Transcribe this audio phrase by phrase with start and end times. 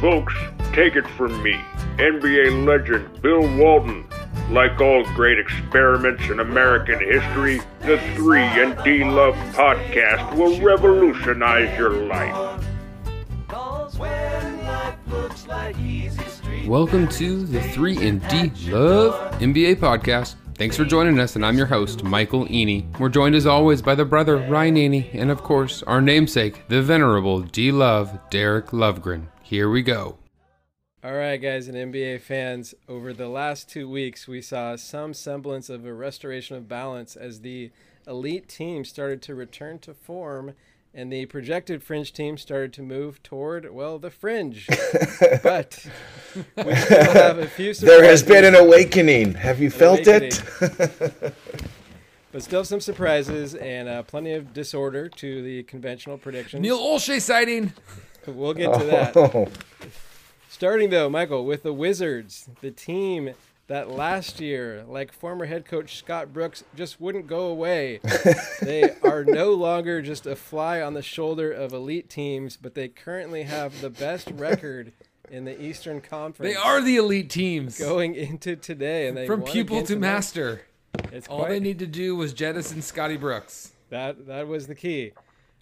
[0.00, 0.34] Folks,
[0.74, 1.54] take it from me,
[1.96, 4.06] NBA legend Bill Walton.
[4.50, 11.78] Like all great experiments in American history, the 3 and D Love podcast will revolutionize
[11.78, 12.62] your life.
[16.66, 20.34] Welcome to the 3 and D Love NBA podcast.
[20.56, 22.84] Thanks for joining us, and I'm your host, Michael Eney.
[22.98, 26.82] We're joined as always by the brother, Ryan Eney, and of course, our namesake, the
[26.82, 29.28] venerable D Love, Derek Lovegren.
[29.48, 30.18] Here we go.
[31.04, 35.70] All right, guys, and NBA fans, over the last two weeks, we saw some semblance
[35.70, 37.70] of a restoration of balance as the
[38.08, 40.54] elite team started to return to form
[40.92, 44.66] and the projected fringe team started to move toward, well, the fringe.
[45.44, 45.86] but
[46.56, 49.34] we still have a few There has been an awakening.
[49.34, 50.32] Have you felt Awakening.
[50.60, 51.34] it?
[52.32, 56.60] but still some surprises and uh, plenty of disorder to the conventional predictions.
[56.60, 57.72] Neil Olshey sighting.
[58.26, 59.16] We'll get to that.
[59.16, 59.48] Oh,
[60.48, 63.34] Starting though, Michael, with the Wizards, the team
[63.66, 68.00] that last year, like former head coach Scott Brooks, just wouldn't go away.
[68.62, 72.88] they are no longer just a fly on the shoulder of elite teams, but they
[72.88, 74.92] currently have the best record
[75.30, 76.54] in the Eastern Conference.
[76.54, 77.78] They are the elite teams.
[77.78, 80.62] going into today, and they From pupil to master.
[81.12, 83.72] It's All quite, they need to do was jettison Scotty Brooks.
[83.90, 85.12] That that was the key.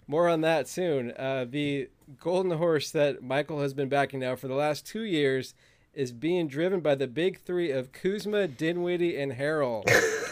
[0.07, 1.11] More on that soon.
[1.17, 1.89] Uh, the
[2.19, 5.55] golden horse that Michael has been backing now for the last two years
[5.95, 9.83] is being driven by the big three of Kuzma, Dinwiddie, and Harrell.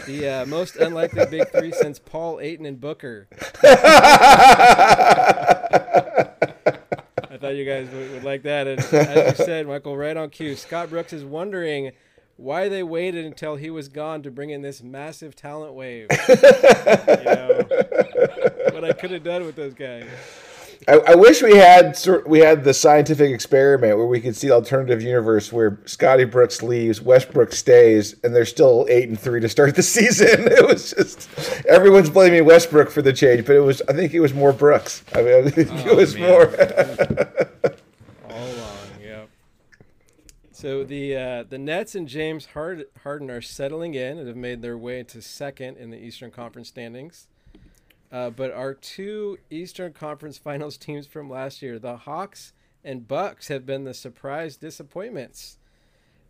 [0.05, 3.27] the uh, most unlikely big three since Paul, Ayton, and Booker.
[3.63, 3.69] I
[7.39, 8.67] thought you guys would, would like that.
[8.67, 10.55] And as you said, Michael, right on cue.
[10.55, 11.91] Scott Brooks is wondering
[12.35, 16.07] why they waited until he was gone to bring in this massive talent wave.
[16.29, 17.61] you know,
[18.83, 20.05] what I could have done with those guys.
[20.85, 25.01] I, I wish we had we had the scientific experiment where we could see alternative
[25.01, 29.75] universe where Scotty Brooks leaves, Westbrook stays, and they're still eight and three to start
[29.75, 30.43] the season.
[30.53, 31.29] It was just
[31.65, 35.03] everyone's blaming Westbrook for the change, but it was I think it was more Brooks.
[35.15, 36.29] I mean, I think it was man.
[36.29, 36.45] more.
[38.29, 39.29] All along, yep.
[40.51, 44.77] So the uh, the Nets and James Harden are settling in and have made their
[44.77, 47.27] way to second in the Eastern Conference standings.
[48.13, 52.53] Uh, but our two Eastern Conference Finals teams from last year, the Hawks
[52.83, 55.57] and Bucks, have been the surprise disappointments.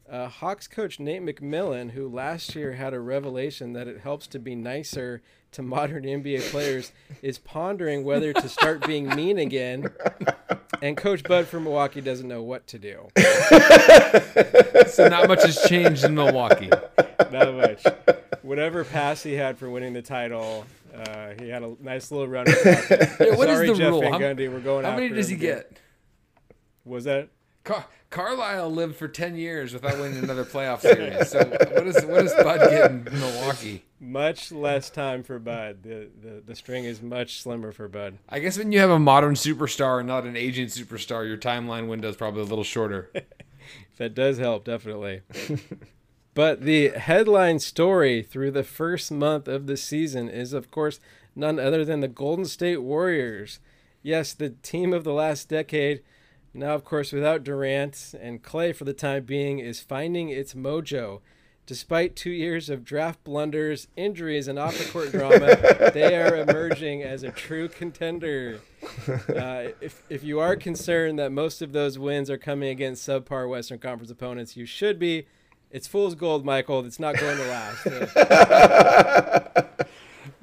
[0.09, 4.39] Uh, Hawks coach Nate McMillan, who last year had a revelation that it helps to
[4.39, 5.21] be nicer
[5.51, 9.89] to modern NBA players, is pondering whether to start being mean again.
[10.81, 13.07] And Coach Bud from Milwaukee doesn't know what to do.
[14.93, 16.69] So not much has changed in Milwaukee.
[17.31, 17.83] Not much.
[18.43, 22.45] Whatever pass he had for winning the title, uh, he had a nice little run.
[22.55, 24.01] Yeah, what is Sorry, the Jeff rule?
[24.01, 25.79] Van How, Gundy, we're going how many does he get?
[26.85, 27.29] Was that?
[27.63, 31.29] Car- Carlisle lived for ten years without winning another playoff series.
[31.29, 33.85] So what is what is Bud getting in Milwaukee?
[34.01, 35.81] Much less time for Bud.
[35.83, 38.17] The, the the string is much slimmer for Bud.
[38.27, 41.87] I guess when you have a modern superstar and not an aging superstar, your timeline
[41.87, 43.11] window is probably a little shorter.
[43.97, 45.21] That does help, definitely.
[46.33, 50.99] but the headline story through the first month of the season is, of course,
[51.35, 53.59] none other than the Golden State Warriors.
[54.01, 56.01] Yes, the team of the last decade,
[56.53, 61.21] now, of course, without Durant and Clay for the time being, is finding its mojo.
[61.65, 67.01] Despite two years of draft blunders, injuries, and off the court drama, they are emerging
[67.01, 68.59] as a true contender.
[69.07, 73.49] Uh, if, if you are concerned that most of those wins are coming against subpar
[73.49, 75.25] Western Conference opponents, you should be.
[75.73, 76.85] It's fool's gold, Michael.
[76.85, 77.87] It's not going to last.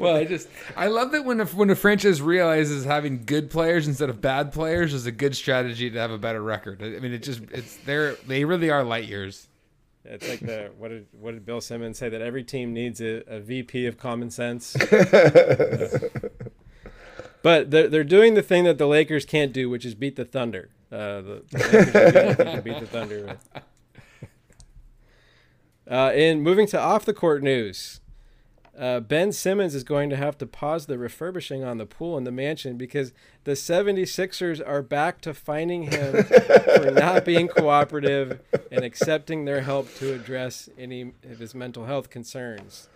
[0.00, 3.86] Well, I just I love that when a, when a franchise realizes having good players
[3.86, 6.82] instead of bad players is a good strategy to have a better record.
[6.82, 9.48] I mean, it just it's they're they really are light years.
[10.06, 13.22] it's like the what did what did Bill Simmons say that every team needs a,
[13.26, 14.74] a VP of common sense.
[17.42, 20.24] but they're they're doing the thing that the Lakers can't do, which is beat the
[20.24, 20.70] Thunder.
[20.90, 21.94] Uh, the, the Lakers
[22.40, 23.36] are to beat the Thunder.
[25.90, 28.00] Uh, and moving to off the court news,
[28.78, 32.22] uh, Ben Simmons is going to have to pause the refurbishing on the pool in
[32.22, 38.40] the mansion because the 76ers are back to finding him for not being cooperative
[38.70, 42.88] and accepting their help to address any of his mental health concerns.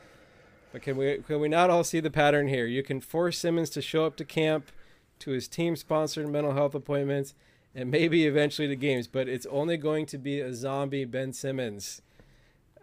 [0.73, 2.67] But can we can we not all see the pattern here?
[2.67, 4.71] You can force Simmons to show up to camp,
[5.21, 7.35] to his team-sponsored mental health appointments,
[7.75, 12.01] and maybe eventually to games, but it's only going to be a zombie Ben Simmons.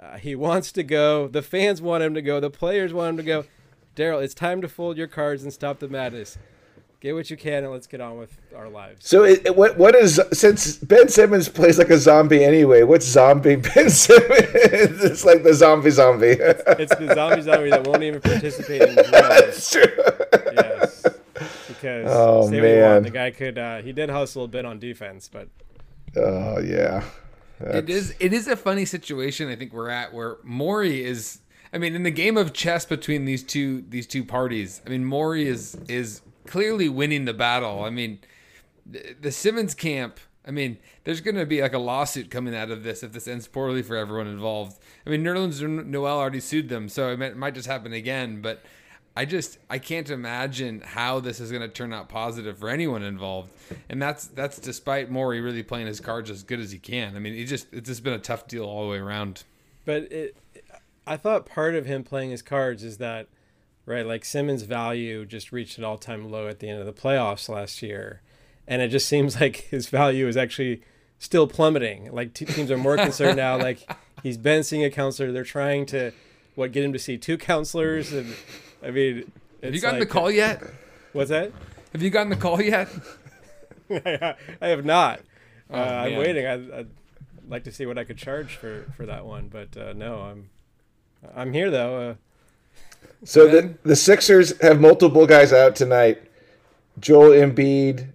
[0.02, 1.28] Uh, he wants to go.
[1.28, 2.40] The fans want him to go.
[2.40, 3.46] The players want him to go.
[3.96, 6.38] Daryl, it's time to fold your cards and stop the madness.
[7.02, 9.08] get what you can and let's get on with our lives.
[9.08, 12.84] So it, what what is since Ben Simmons plays like a zombie anyway?
[12.84, 14.30] What's zombie Ben Simmons?
[14.32, 16.38] it's like the zombie zombie.
[16.40, 19.12] It's the zombie zombie that won't even participate in drills.
[19.12, 19.84] That's true.
[20.56, 21.06] Yes.
[21.68, 22.92] Because Oh, say what you man.
[22.94, 25.48] want, the guy could uh, he did hustle a bit on defense, but
[26.16, 27.04] Oh yeah.
[27.64, 31.40] It is it is a funny situation I think we're at where Maury is
[31.74, 35.06] I mean in the game of chess between these two these two parties I mean
[35.06, 37.84] Maury is is clearly winning the battle.
[37.84, 38.20] I mean
[38.86, 42.72] the, the Simmons camp I mean there's going to be like a lawsuit coming out
[42.72, 44.80] of this if this ends poorly for everyone involved.
[45.06, 48.64] I mean Nerlens Noel already sued them so it might just happen again but
[49.16, 53.04] I just I can't imagine how this is going to turn out positive for anyone
[53.04, 53.52] involved,
[53.90, 57.16] and that's that's despite Maury really playing his cards as good as he can.
[57.16, 59.44] I mean, it just it's just been a tough deal all the way around.
[59.86, 60.38] but it
[61.06, 63.28] I thought part of him playing his cards is that
[63.86, 67.50] right like Simmons' value just reached an all-time low at the end of the playoffs
[67.50, 68.22] last year,
[68.66, 70.84] and it just seems like his value is actually
[71.20, 72.14] still plummeting.
[72.14, 73.58] Like te- teams are more concerned now.
[73.58, 73.92] Like
[74.24, 75.34] he's been seeing a counselor.
[75.34, 76.14] They're trying to
[76.56, 78.36] what get him to see two counselors, and
[78.84, 79.32] I mean,
[79.64, 80.62] Have you gotten like- the call yet?
[81.14, 81.52] What's that?
[81.94, 82.88] Have you gotten the call yet?
[83.92, 85.20] I have not.
[85.70, 86.46] Uh, Oh, I'm waiting.
[86.46, 86.88] I, I'd
[87.50, 90.50] like to see what I could charge for for that one, but uh, no, I'm
[91.36, 92.10] I'm here though.
[92.12, 92.16] Uh,
[93.26, 96.22] So the the Sixers have multiple guys out tonight.
[97.00, 98.08] Joel Embiid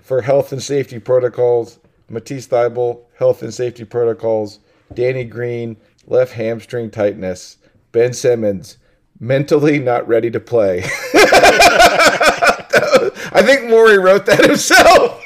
[0.00, 1.78] for health and safety protocols.
[2.10, 4.58] Matisse Thybulle, health and safety protocols.
[4.92, 5.76] Danny Green,
[6.06, 7.56] left hamstring tightness.
[7.92, 8.76] Ben Simmons,
[9.20, 10.82] mentally not ready to play.
[13.36, 15.22] I think Maury wrote that himself.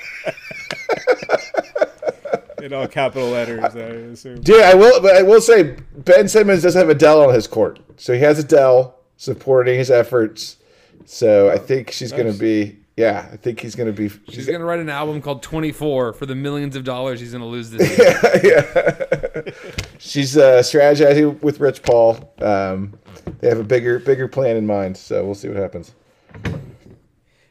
[2.62, 4.40] in all capital letters, I assume.
[4.40, 7.78] Dude, I will, but I will say Ben Simmons does have Adele on his court,
[7.96, 10.56] so he has Adele supporting his efforts.
[11.04, 14.10] So I think she's going to be, yeah, I think he's going to be.
[14.30, 17.70] She's gonna write an album called 24 for the millions of dollars he's gonna lose
[17.70, 18.20] this year.
[18.44, 19.52] yeah.
[19.98, 22.34] she's uh, strategizing with Rich Paul.
[22.40, 22.98] Um,
[23.40, 24.96] they have a bigger, bigger plan in mind.
[24.96, 25.92] So we'll see what happens.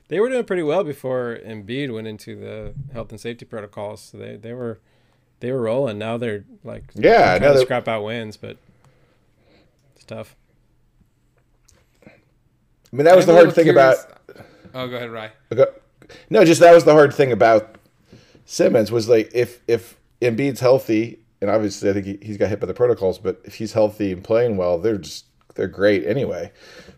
[0.09, 4.01] They were doing pretty well before Embiid went into the health and safety protocols.
[4.01, 4.79] So they, they were
[5.41, 5.97] they were rolling.
[5.97, 8.57] Now they're like Yeah, now to that- scrap out wins, but
[9.95, 10.35] it's tough.
[12.05, 13.97] I mean, that was I'm the hard little thing about.
[14.73, 15.31] Oh, go ahead, Rye.
[16.29, 17.75] No, just that was the hard thing about
[18.45, 22.61] Simmons was like if if Embiid's healthy, and obviously I think he, he's got hit
[22.61, 25.25] by the protocols, but if he's healthy and playing well, they're just
[25.57, 26.51] they're great anyway.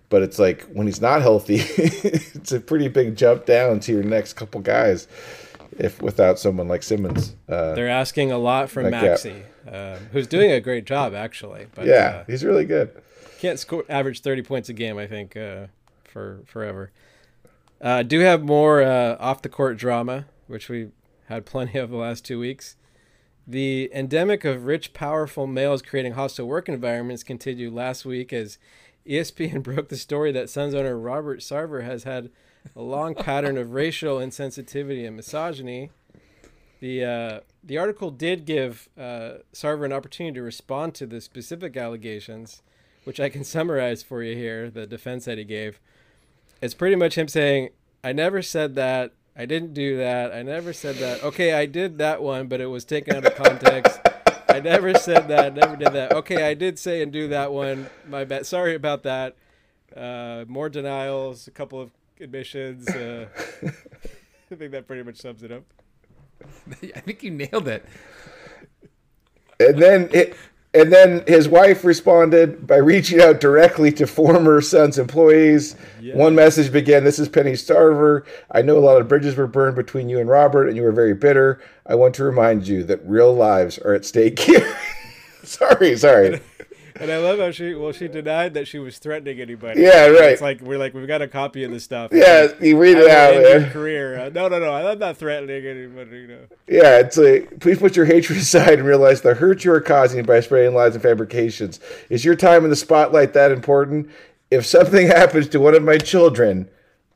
[0.10, 4.04] But it's like when he's not healthy, it's a pretty big jump down to your
[4.04, 5.08] next couple guys.
[5.78, 9.02] If without someone like Simmons, uh, They're asking a lot from Like, yeah.
[9.02, 11.68] Maxey, um, who's doing a great job actually.
[11.76, 12.92] But yeah, uh, he's really good.
[13.40, 15.68] can't score average 30 points a game i think uh,
[16.04, 16.92] for forever
[17.82, 20.90] uh, do have more uh, off the court drama which we
[21.28, 22.76] had plenty of the last two weeks
[23.50, 28.58] the endemic of rich powerful males creating hostile work environments continued last week as
[29.08, 32.30] espn broke the story that suns owner robert sarver has had
[32.76, 35.90] a long pattern of racial insensitivity and misogyny
[36.80, 41.76] the uh, the article did give uh, Sarver an opportunity to respond to the specific
[41.76, 42.62] allegations,
[43.04, 44.70] which I can summarize for you here.
[44.70, 45.80] The defense that he gave,
[46.62, 47.70] it's pretty much him saying,
[48.04, 49.14] "I never said that.
[49.40, 50.34] I didn't do that.
[50.34, 51.24] I never said that.
[51.24, 53.98] Okay, I did that one, but it was taken out of context.
[54.50, 55.54] I never said that.
[55.54, 56.12] Never did that.
[56.12, 57.90] Okay, I did say and do that one.
[58.06, 58.46] My bad.
[58.46, 59.38] Sorry about that.
[59.96, 61.48] Uh, more denials.
[61.48, 62.90] A couple of admissions.
[62.90, 63.28] Uh,
[64.52, 65.64] I think that pretty much sums it up."
[66.94, 67.86] I think you nailed it.
[69.58, 70.36] And then it,
[70.74, 75.76] and then his wife responded by reaching out directly to former Suns employees.
[76.00, 76.16] Yeah.
[76.16, 78.24] One message began, "This is Penny Sarver.
[78.52, 80.92] I know a lot of bridges were burned between you and Robert, and you were
[80.92, 81.60] very bitter.
[81.86, 84.76] I want to remind you that real lives are at stake here."
[85.44, 86.40] sorry, sorry.
[87.00, 89.82] And I love how she well she denied that she was threatening anybody.
[89.82, 90.32] Yeah, right.
[90.32, 92.12] It's like we're like we've got a copy of this stuff.
[92.14, 94.20] Yeah, you read it out, your career.
[94.20, 94.74] Uh, no, no, no.
[94.74, 96.18] I'm not threatening anybody.
[96.18, 96.40] You know.
[96.68, 100.24] Yeah, it's like please put your hatred aside and realize the hurt you are causing
[100.24, 101.80] by spreading lies and fabrications.
[102.10, 104.10] Is your time in the spotlight that important?
[104.52, 106.70] If something happens to one of my children,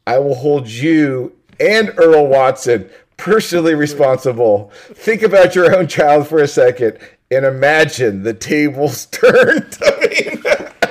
[0.08, 4.72] I will hold you and Earl Watson personally responsible.
[4.94, 6.98] Think about your own child for a second
[7.36, 9.78] and imagine the tables turned.
[9.84, 10.42] I mean,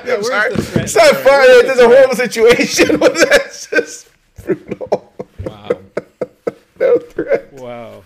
[0.08, 0.52] I'm sorry.
[0.54, 1.24] It's not funny.
[1.24, 4.08] Where's the There's a horrible situation, but that's just
[4.44, 5.12] brutal.
[5.44, 5.68] Wow.
[6.80, 7.52] No threat.
[7.52, 8.04] Wow.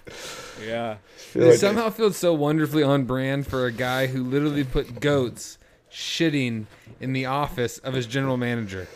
[0.65, 0.97] Yeah.
[1.35, 5.59] It somehow feels so wonderfully on brand for a guy who literally put goats
[5.91, 6.65] shitting
[7.01, 8.89] in the office of his general manager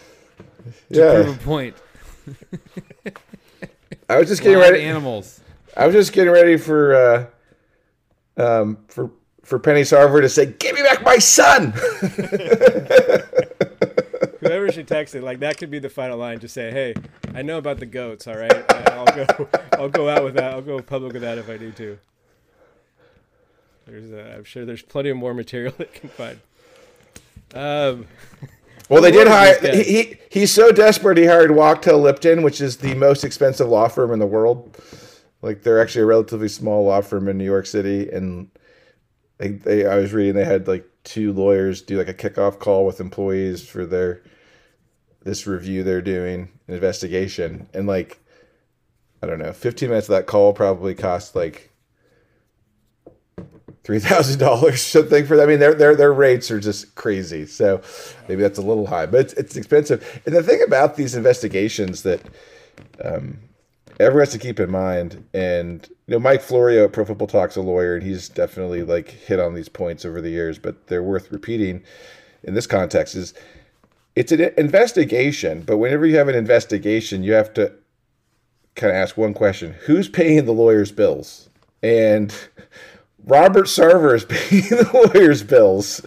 [0.93, 1.23] to Yeah.
[1.23, 1.77] prove a point.
[4.09, 4.85] I was just getting Live ready.
[4.85, 5.41] animals.
[5.77, 9.11] I was just getting ready for uh, um, for
[9.51, 11.73] for Penny Sarver to say, "Give me back my son."
[14.41, 16.39] Whoever she texted, like that could be the final line.
[16.39, 16.95] Just say, "Hey,
[17.35, 18.29] I know about the goats.
[18.29, 19.49] All right, I'll go.
[19.73, 20.53] I'll go out with that.
[20.55, 21.99] I'll go public with that if I need to."
[23.87, 26.39] There's, uh, I'm sure there's plenty of more material that can find.
[27.53, 28.07] Um,
[28.89, 29.59] Well, they did hire.
[29.73, 31.19] He, he he's so desperate.
[31.19, 34.77] He hired Wachtell Lipton, which is the most expensive law firm in the world.
[35.43, 38.49] Like they're actually a relatively small law firm in New York City, and
[39.41, 42.85] they, they I was reading they had like two lawyers do like a kickoff call
[42.85, 44.23] with employees for their
[45.23, 48.21] this review they're doing an investigation, and like
[49.23, 51.71] I don't know, fifteen minutes of that call probably cost like
[53.83, 55.49] three thousand dollars something for them.
[55.49, 57.47] I mean, their their their rates are just crazy.
[57.47, 57.83] So
[58.29, 60.23] maybe that's a little high, but it's, it's expensive.
[60.27, 62.21] And the thing about these investigations that
[63.03, 63.39] um,
[63.99, 67.55] everyone has to keep in mind, and you know, Mike Florio at Pro Football Talk's
[67.55, 71.05] a lawyer, and he's definitely like hit on these points over the years, but they're
[71.05, 71.85] worth repeating
[72.43, 73.15] in this context.
[73.15, 73.33] Is
[74.17, 77.73] it's an investigation, but whenever you have an investigation, you have to
[78.75, 81.49] kind of ask one question: Who's paying the lawyer's bills?
[81.81, 82.35] And
[83.27, 86.05] Robert Sarver is paying the lawyer's bills.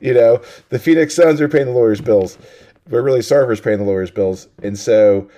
[0.00, 2.38] You know, the Phoenix Suns are paying the lawyer's bills,
[2.88, 4.46] but really Sarver's paying the lawyer's bills.
[4.62, 5.28] And so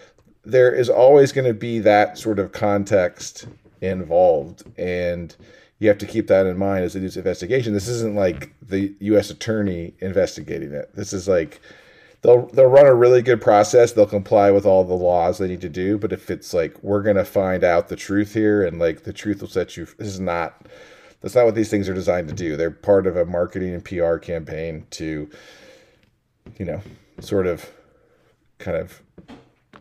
[0.44, 3.46] there is always going to be that sort of context
[3.82, 4.64] involved.
[4.78, 5.36] And
[5.78, 7.74] you have to keep that in mind as they do this investigation.
[7.74, 9.30] This isn't like the U.S.
[9.30, 10.94] attorney investigating it.
[10.94, 11.60] This is like
[12.22, 13.92] they'll they'll run a really good process.
[13.92, 15.98] They'll comply with all the laws they need to do.
[15.98, 19.40] But if it's like we're gonna find out the truth here, and like the truth
[19.40, 20.68] will set you, this is not
[21.22, 22.56] that's not what these things are designed to do.
[22.56, 25.30] They're part of a marketing and PR campaign to,
[26.58, 26.82] you know,
[27.20, 27.70] sort of,
[28.58, 29.00] kind of,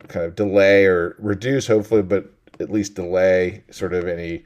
[0.06, 4.44] kind of delay or reduce, hopefully, but at least delay sort of any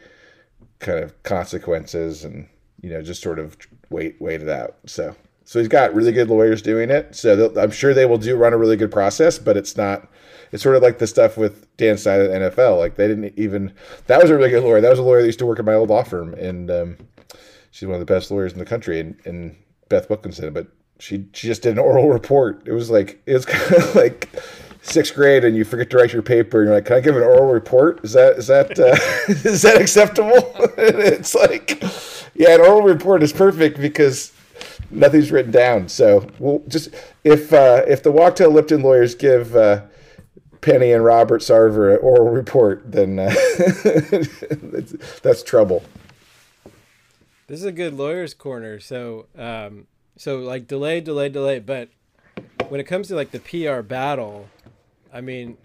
[0.79, 2.49] kind of consequences and
[2.83, 3.57] you know just sort of
[3.91, 4.77] wait wait it out.
[4.87, 5.15] So
[5.47, 7.15] so he's got really good lawyers doing it.
[7.15, 10.11] So I'm sure they will do run a really good process, but it's not.
[10.51, 12.79] It's sort of like the stuff with Dan Snyder at NFL.
[12.79, 13.73] Like they didn't even.
[14.09, 14.81] That was a really good lawyer.
[14.81, 16.97] That was a lawyer that used to work at my old law firm, and um,
[17.71, 18.99] she's one of the best lawyers in the country.
[18.99, 19.57] And, and
[19.89, 20.67] Beth Wilkinson, but
[20.99, 22.67] she she just did an oral report.
[22.67, 24.29] It was like it was kind of like
[24.87, 27.17] sixth grade, and you forget to write your paper, and you're like, "Can I give
[27.17, 28.05] an oral report?
[28.05, 28.97] Is that is that uh,
[29.49, 31.83] is that acceptable?" it's like,
[32.35, 34.33] yeah, an oral report is perfect because
[34.91, 35.89] nothing's written down.
[35.89, 36.91] So we'll just
[37.25, 39.83] if uh, if the Wachtell Lipton lawyers give uh,
[40.61, 45.85] Penny and Robert Sarver an oral report, then uh, that's, that's trouble.
[47.47, 48.81] This is a good lawyer's corner.
[48.81, 51.61] So, um, so like delay, delay, delay.
[51.61, 51.91] But
[52.69, 54.49] when it comes to like the PR battle,
[55.17, 55.57] I mean,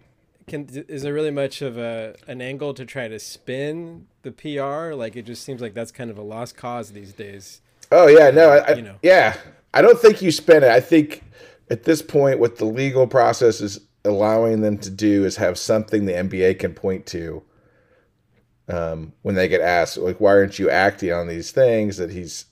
[0.47, 4.93] can is there really much of a an angle to try to spin the PR?
[4.95, 7.61] Like it just seems like that's kind of a lost cause these days.
[7.91, 8.95] Oh yeah, no, I, You know.
[9.01, 9.35] yeah.
[9.73, 10.69] I don't think you spin it.
[10.71, 11.23] I think
[11.69, 16.05] at this point, what the legal process is allowing them to do is have something
[16.05, 17.43] the NBA can point to
[18.67, 22.45] um, when they get asked, like, why aren't you acting on these things that he's,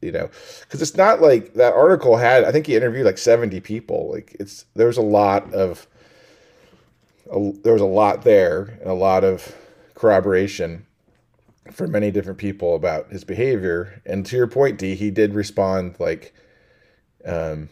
[0.00, 0.28] you know,
[0.60, 2.44] because it's not like that article had.
[2.44, 4.10] I think he interviewed like seventy people.
[4.12, 5.86] Like it's there's a lot of,
[7.34, 9.54] a, there was a lot there and a lot of
[9.94, 10.86] corroboration
[11.72, 14.00] for many different people about his behavior.
[14.06, 16.32] And to your point, D, he did respond like
[17.24, 17.68] um,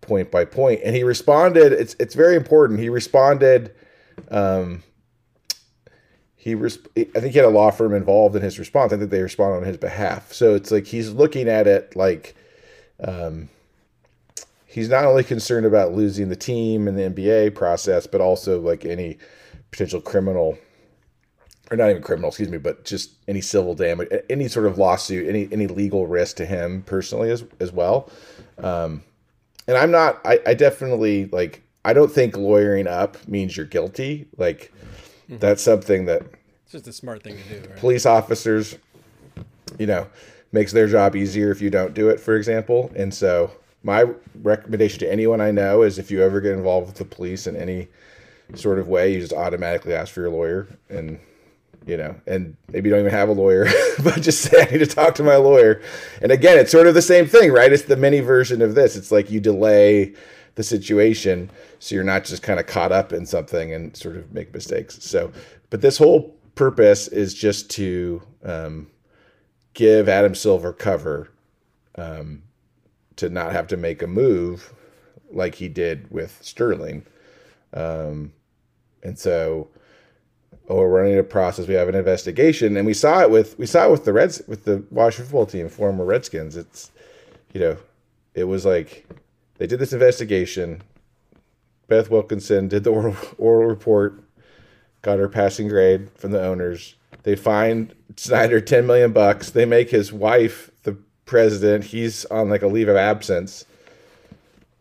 [0.00, 1.72] point by point, and he responded.
[1.72, 2.80] It's it's very important.
[2.80, 3.74] He responded.
[4.30, 4.82] Um,
[6.36, 8.92] he I think he had a law firm involved in his response.
[8.92, 10.32] I think they responded on his behalf.
[10.32, 12.34] So it's like he's looking at it like
[13.02, 13.48] um,
[14.72, 18.84] he's not only concerned about losing the team and the NBA process, but also like
[18.84, 19.18] any
[19.70, 20.58] potential criminal
[21.70, 25.28] or not even criminal, excuse me, but just any civil damage, any sort of lawsuit,
[25.28, 28.10] any any legal risk to him personally as as well.
[28.58, 29.02] Um,
[29.68, 30.20] and I'm not.
[30.24, 31.62] I, I definitely like.
[31.84, 34.28] I don't think lawyering up means you're guilty.
[34.36, 34.72] Like
[35.28, 36.22] that's something that
[36.64, 37.78] It's just a smart thing to do, right?
[37.78, 38.76] police officers,
[39.78, 40.06] you know,
[40.52, 42.92] makes their job easier if you don't do it, for example.
[42.94, 43.50] And so
[43.82, 44.06] my
[44.42, 47.56] recommendation to anyone I know is if you ever get involved with the police in
[47.56, 47.88] any
[48.54, 51.18] sort of way, you just automatically ask for your lawyer and
[51.84, 53.66] you know, and maybe you don't even have a lawyer,
[54.04, 55.82] but just say I need to talk to my lawyer.
[56.20, 57.72] And again, it's sort of the same thing, right?
[57.72, 58.94] It's the mini version of this.
[58.94, 60.14] It's like you delay
[60.54, 64.32] the situation so you're not just kind of caught up in something and sort of
[64.32, 65.02] make mistakes.
[65.02, 65.32] So,
[65.70, 68.88] but this whole purpose is just to um,
[69.74, 71.30] give Adam Silver cover
[71.96, 72.42] um,
[73.16, 74.72] to not have to make a move
[75.30, 77.04] like he did with Sterling.
[77.72, 78.32] Um,
[79.02, 79.68] and so
[80.68, 81.66] oh, we're running a process.
[81.68, 84.42] We have an investigation, and we saw it with we saw it with the Reds
[84.46, 86.56] with the Washington football team, former Redskins.
[86.56, 86.90] It's
[87.52, 87.76] you know,
[88.34, 89.06] it was like
[89.58, 90.82] they did this investigation.
[91.88, 94.22] Beth Wilkinson did the oral, oral report,
[95.02, 96.94] got her passing grade from the owners.
[97.22, 99.50] They fined Snyder ten million bucks.
[99.50, 100.70] They make his wife
[101.32, 101.84] president.
[101.84, 103.64] He's on like a leave of absence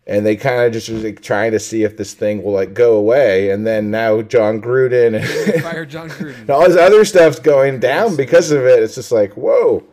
[0.07, 2.73] and they kind of just was like trying to see if this thing will like
[2.73, 3.51] go away.
[3.51, 6.41] And then now Jon Gruden and, Fire Jon Gruden.
[6.41, 8.83] and all this other stuff's going down because of it.
[8.83, 9.83] It's just like whoa,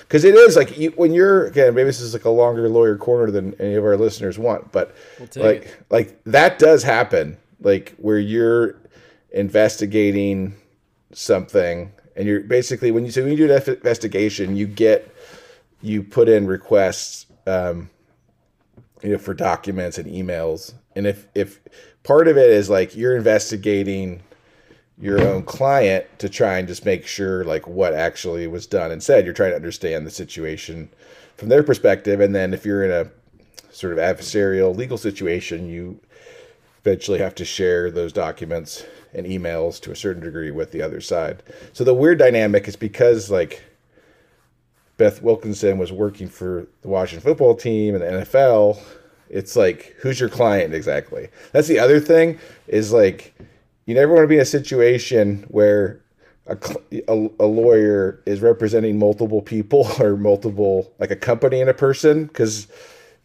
[0.00, 2.98] because it is like you, when you're again maybe this is like a longer lawyer
[2.98, 4.94] corner than any of our listeners want, but
[5.30, 5.86] take like it.
[5.90, 7.38] like that does happen.
[7.60, 8.76] Like where you're
[9.30, 10.54] investigating
[11.12, 15.15] something and you're basically when you so when you do an investigation, you get
[15.86, 17.26] you put in requests.
[17.46, 17.90] Um,
[19.02, 20.74] you know, for documents and emails.
[20.94, 21.60] And if if
[22.02, 24.22] part of it is like you're investigating
[24.98, 29.02] your own client to try and just make sure like what actually was done and
[29.02, 30.88] said, you're trying to understand the situation
[31.36, 32.20] from their perspective.
[32.20, 33.10] And then if you're in a
[33.70, 36.00] sort of adversarial legal situation, you
[36.80, 41.00] eventually have to share those documents and emails to a certain degree with the other
[41.00, 41.42] side.
[41.74, 43.62] So the weird dynamic is because like
[44.96, 48.80] Beth Wilkinson was working for the Washington football team and the NFL,
[49.28, 51.28] it's like, who's your client exactly?
[51.52, 52.38] That's the other thing
[52.68, 53.34] is like,
[53.84, 56.00] you never want to be in a situation where
[56.46, 56.56] a,
[57.08, 62.26] a, a lawyer is representing multiple people or multiple, like a company and a person,
[62.26, 62.68] because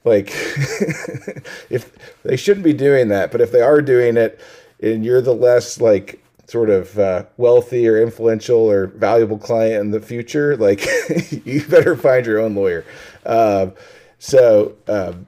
[0.04, 0.30] like,
[1.70, 1.92] if
[2.24, 4.40] they shouldn't be doing that, but if they are doing it
[4.82, 9.92] and you're the less like sort of uh, wealthy or influential or valuable client in
[9.92, 10.86] the future, like
[11.46, 12.84] you better find your own lawyer.
[13.26, 13.72] Um,
[14.20, 15.28] so, um,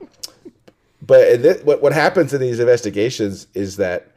[1.01, 4.11] but th- what what happens in these investigations is that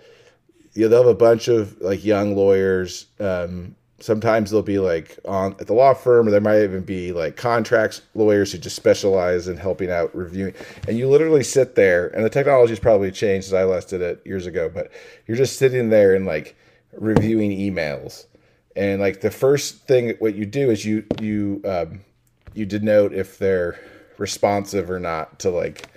[0.72, 3.06] you know they'll have a bunch of like young lawyers.
[3.20, 7.12] Um, sometimes they'll be like on at the law firm, or there might even be
[7.12, 10.54] like contracts lawyers who just specialize in helping out reviewing.
[10.88, 13.46] And you literally sit there, and the technology's probably changed.
[13.46, 14.90] As I last did it years ago, but
[15.28, 16.56] you're just sitting there and like
[16.96, 18.26] reviewing emails.
[18.74, 22.00] And like the first thing what you do is you you um,
[22.54, 23.78] you denote if they're
[24.18, 25.88] responsive or not to like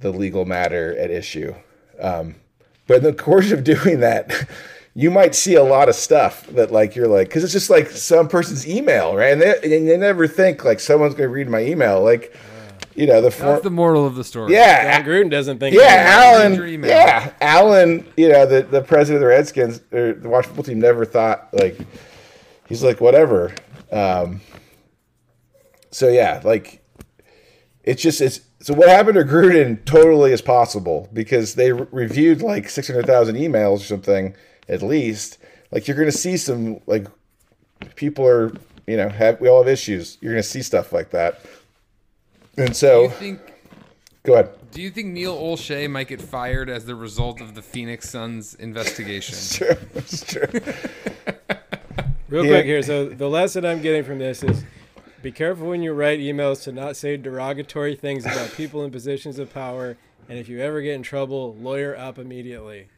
[0.00, 1.54] the legal matter at issue.
[2.00, 2.36] Um,
[2.86, 4.48] but in the course of doing that
[4.96, 7.90] you might see a lot of stuff that like you're like because it's just like
[7.90, 9.32] some person's email right?
[9.32, 12.02] And they, and they never think like someone's to read my email.
[12.02, 12.34] Like
[12.96, 14.52] you know the form That's the moral of the story.
[14.52, 15.74] yeah Jon Gruden doesn't think.
[15.76, 16.42] yeah, that.
[16.52, 16.82] Alan.
[16.84, 18.06] Yeah, Alan.
[18.16, 21.48] You know, the the president of the Redskins or the Washington football team never thought
[21.52, 21.78] like
[22.68, 23.54] he's like whatever.
[23.92, 24.40] Um,
[25.90, 26.82] so yeah, like
[27.84, 32.42] it's just it's so what happened to Gruden totally is possible because they re- reviewed
[32.42, 34.34] like six hundred thousand emails or something
[34.68, 35.38] at least.
[35.70, 37.06] Like you're gonna see some like
[37.96, 38.52] people are
[38.86, 40.18] you know have we all have issues.
[40.20, 41.40] You're gonna see stuff like that.
[42.56, 43.40] And Do so you think
[44.22, 44.50] go ahead.
[44.72, 48.54] do you think Neil Olshey might get fired as the result of the Phoenix Suns
[48.54, 49.36] investigation?
[49.52, 49.76] True.
[49.94, 50.46] It's true.
[52.28, 52.52] Real Yeah.
[52.52, 52.82] quick here.
[52.82, 54.64] So the lesson I'm getting from this is
[55.22, 59.38] be careful when you write emails to not say derogatory things about people in positions
[59.38, 59.96] of power.
[60.28, 62.88] And if you ever get in trouble, lawyer up immediately.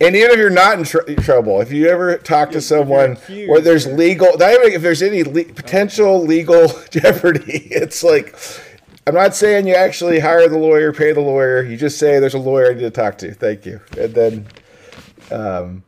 [0.00, 3.60] And even if you're not in tr- trouble, if you ever talk to someone where
[3.60, 8.36] there's legal, not even if there's any le- potential legal jeopardy, it's like,
[9.06, 11.62] I'm not saying you actually hire the lawyer, pay the lawyer.
[11.62, 13.32] You just say there's a lawyer I need to talk to.
[13.34, 14.46] Thank you, and then,
[15.30, 15.84] um,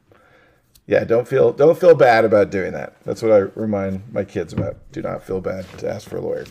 [0.86, 2.96] yeah, don't feel don't feel bad about doing that.
[3.04, 4.76] That's what I remind my kids about.
[4.92, 6.44] Do not feel bad to ask for a lawyer.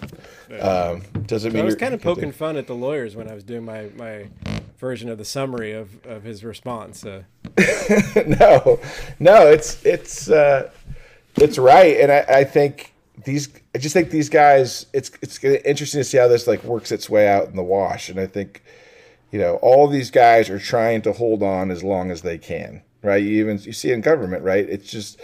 [0.60, 3.30] Um, doesn't mean I was kind of you do- poking fun at the lawyers when
[3.30, 4.28] I was doing my, my
[4.80, 7.06] version of the summary of, of his response.
[7.06, 7.24] Uh,
[8.26, 8.80] no,
[9.19, 10.72] no, it's it's uh,
[11.36, 12.93] it's right, and I, I think
[13.26, 13.50] these.
[13.76, 14.88] I just think these guys.
[14.93, 18.10] It's it's interesting to see how this like works its way out in the wash,
[18.10, 18.63] and I think
[19.32, 22.82] you know all these guys are trying to hold on as long as they can,
[23.03, 23.21] right?
[23.21, 24.67] You even you see in government, right?
[24.67, 25.19] It's just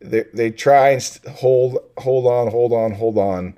[0.00, 3.56] they they try and hold hold on, hold on, hold on,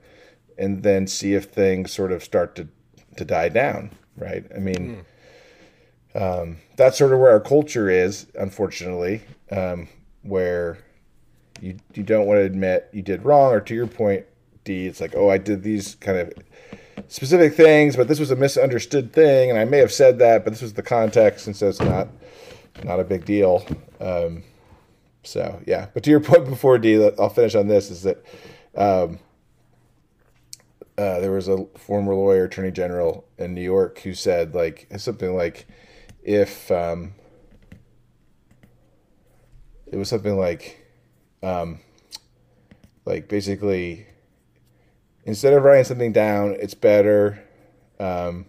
[0.58, 2.68] and then see if things sort of start to
[3.16, 4.44] to die down, right?
[4.54, 5.04] I mean
[6.76, 9.88] that's sort of where our culture is, unfortunately, um,
[10.22, 10.78] where
[11.60, 14.26] you you don't want to admit you did wrong, or to your point,
[14.64, 16.32] D, it's like, oh, I did these kind of
[17.08, 20.52] specific things, but this was a misunderstood thing, and I may have said that, but
[20.52, 22.08] this was the context, and so it's not
[22.82, 23.66] not a big deal.
[24.00, 24.42] Um,
[25.22, 28.24] so yeah, but to your point before, D, I'll finish on this is that
[28.76, 29.18] um,
[30.96, 35.34] uh, there was a former lawyer, attorney general in New York, who said like something
[35.34, 35.66] like,
[36.22, 37.14] if um,
[39.86, 40.86] it was something like,
[41.42, 41.80] um,
[43.04, 44.06] like basically,
[45.24, 47.42] instead of writing something down, it's better
[47.98, 48.46] um,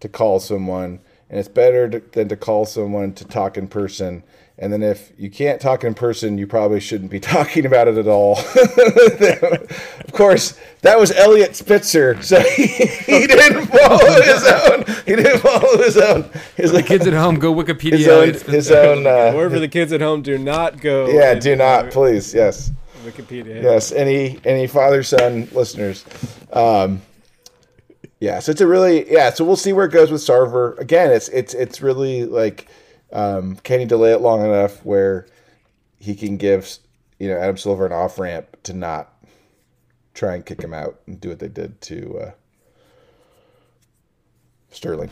[0.00, 1.00] to call someone,
[1.32, 4.22] and it's better to, than to call someone to talk in person.
[4.58, 7.96] And then if you can't talk in person, you probably shouldn't be talking about it
[7.96, 8.38] at all.
[8.38, 14.84] of course, that was Eliot Spitzer, so he, he didn't follow his own.
[15.06, 16.30] He didn't follow his own.
[16.56, 17.92] His The kids at home go Wikipedia.
[17.98, 18.28] his own.
[18.28, 19.06] It's- His own.
[19.06, 21.08] Uh, Or for the kids at home, do not go.
[21.08, 22.34] yeah, do not, please.
[22.34, 22.70] Yes.
[23.04, 23.60] Wikipedia.
[23.62, 26.04] Yes, any any father son listeners.
[26.52, 27.02] Um,
[28.22, 29.30] yeah, so it's a really yeah.
[29.30, 30.78] So we'll see where it goes with Sarver.
[30.78, 32.68] Again, it's it's it's really like
[33.12, 35.26] um, can he delay it long enough where
[35.98, 36.78] he can give
[37.18, 39.12] you know Adam Silver an off ramp to not
[40.14, 42.30] try and kick him out and do what they did to uh,
[44.70, 45.10] Sterling.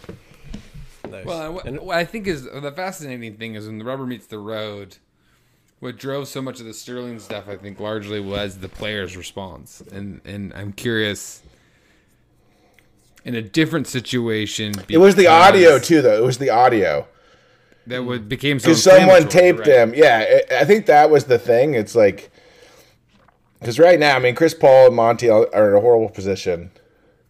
[1.11, 1.25] Nice.
[1.25, 4.27] Well, and what, what I think is the fascinating thing is when the rubber meets
[4.27, 4.99] the road.
[5.81, 9.83] What drove so much of the Sterling stuff, I think, largely was the player's response,
[9.91, 11.43] and and I'm curious.
[13.25, 16.17] In a different situation, It was the audio too, though.
[16.17, 17.07] It was the audio.
[17.87, 19.69] that would became so because someone taped right?
[19.69, 19.95] him.
[19.95, 21.75] Yeah, I I think that was the thing.
[21.75, 22.31] It's like
[23.59, 26.71] because right now, I mean, Chris Paul and Monty are in a horrible position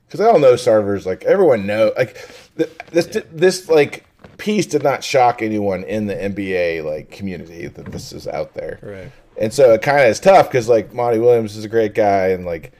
[0.07, 2.16] because they all know Sarver's like everyone know like
[2.57, 4.05] th- this this like
[4.38, 8.79] piece did not shock anyone in the NBA like community that this is out there.
[8.83, 9.12] Right.
[9.40, 12.29] And so it kind of is tough because like Monty Williams is a great guy
[12.29, 12.72] and like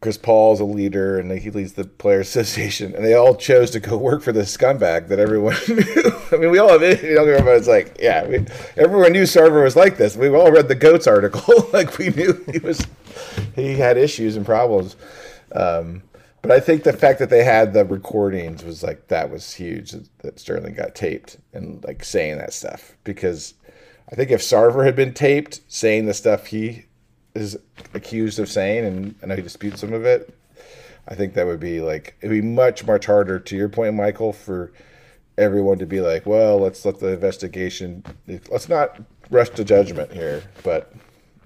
[0.00, 3.80] Chris Paul's a leader and he leads the Players Association and they all chose to
[3.80, 6.12] go work for this scumbag that everyone knew.
[6.32, 7.02] I mean, we all have it.
[7.02, 8.22] You know, everybody's like, yeah,
[8.76, 10.16] everyone knew Sarver was like this.
[10.16, 11.68] We all read the Goats article.
[11.72, 12.86] like we knew he was,
[13.54, 14.96] he had issues and problems.
[15.52, 16.02] Um,
[16.42, 19.90] but I think the fact that they had the recordings was like that was huge
[19.90, 23.54] that- that Sterling got taped and like saying that stuff because
[24.10, 26.86] I think if Sarver had been taped saying the stuff he
[27.34, 27.58] is
[27.94, 30.34] accused of saying, and I know he disputes some of it,
[31.08, 33.38] I think that would be like it'd be much much harder.
[33.38, 34.72] To your point, Michael, for
[35.38, 38.04] everyone to be like, well, let's let the investigation.
[38.50, 40.42] Let's not rush to judgment here.
[40.62, 40.92] But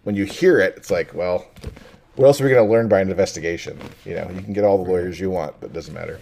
[0.02, 1.46] when you hear it, it's like, well,
[2.16, 3.78] what else are we going to learn by an investigation?
[4.04, 6.20] You know, you can get all the lawyers you want, but it doesn't matter.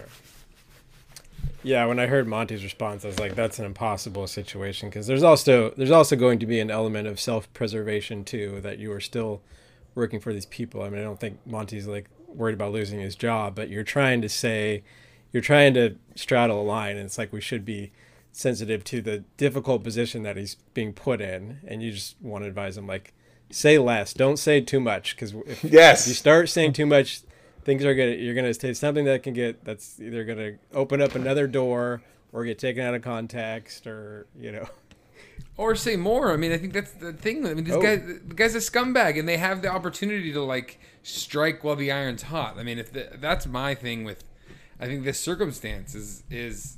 [1.63, 5.23] Yeah, when I heard Monty's response, I was like, "That's an impossible situation." Because there's
[5.23, 9.41] also there's also going to be an element of self-preservation too, that you are still
[9.95, 10.81] working for these people.
[10.83, 14.21] I mean, I don't think Monty's like worried about losing his job, but you're trying
[14.21, 14.83] to say,
[15.31, 17.91] you're trying to straddle a line, and it's like we should be
[18.31, 22.47] sensitive to the difficult position that he's being put in, and you just want to
[22.47, 23.13] advise him like,
[23.51, 26.07] say less, don't say too much, because if Yes.
[26.07, 27.21] you start saying too much
[27.65, 31.15] things are gonna you're gonna say something that can get that's either gonna open up
[31.15, 34.67] another door or get taken out of context or you know
[35.57, 36.31] or say more.
[36.31, 37.45] I mean, I think that's the thing.
[37.45, 37.81] I mean, this Oh.
[37.81, 41.91] guy, the guy's a scumbag, and they have the opportunity to like strike while the
[41.91, 42.57] iron's hot.
[42.57, 44.23] I mean, if the, that's my thing with,
[44.79, 46.77] I think this circumstance is is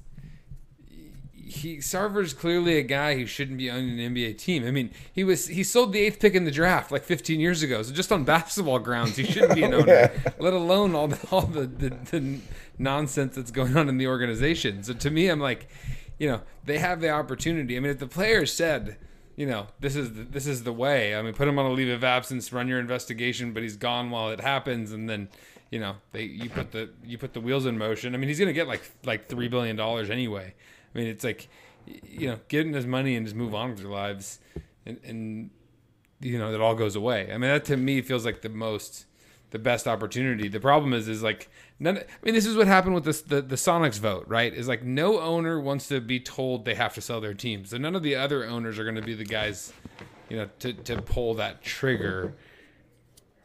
[1.45, 4.65] he Sarver's clearly a guy who shouldn't be on an NBA team.
[4.65, 7.62] I mean, he was he sold the eighth pick in the draft like 15 years
[7.62, 7.84] ago.
[7.84, 10.12] So just on basketball grounds, he shouldn't be an owner.
[10.39, 12.39] Let alone all the all the, the, the
[12.79, 14.81] nonsense that's going on in the organization.
[14.84, 15.69] So to me, I'm like,
[16.17, 17.77] you know, they have the opportunity.
[17.77, 18.97] I mean, if the players said,
[19.36, 21.15] you know, this is the, this is the way.
[21.15, 24.10] I mean, put him on a leave of absence, run your investigation, but he's gone
[24.10, 25.29] while it happens, and then
[25.69, 28.15] you know they you put the you put the wheels in motion.
[28.15, 30.55] I mean, he's gonna get like like three billion dollars anyway.
[30.95, 31.49] I mean, it's like,
[31.86, 34.39] you know, get him his money and just move on with their lives,
[34.86, 35.49] and, and
[36.21, 37.31] you know, that all goes away.
[37.31, 39.05] I mean, that to me feels like the most,
[39.51, 40.47] the best opportunity.
[40.47, 41.97] The problem is, is like none.
[41.97, 44.53] I mean, this is what happened with this the the Sonics vote, right?
[44.53, 47.77] Is like no owner wants to be told they have to sell their team, so
[47.77, 49.73] none of the other owners are going to be the guys,
[50.29, 52.36] you know, to to pull that trigger.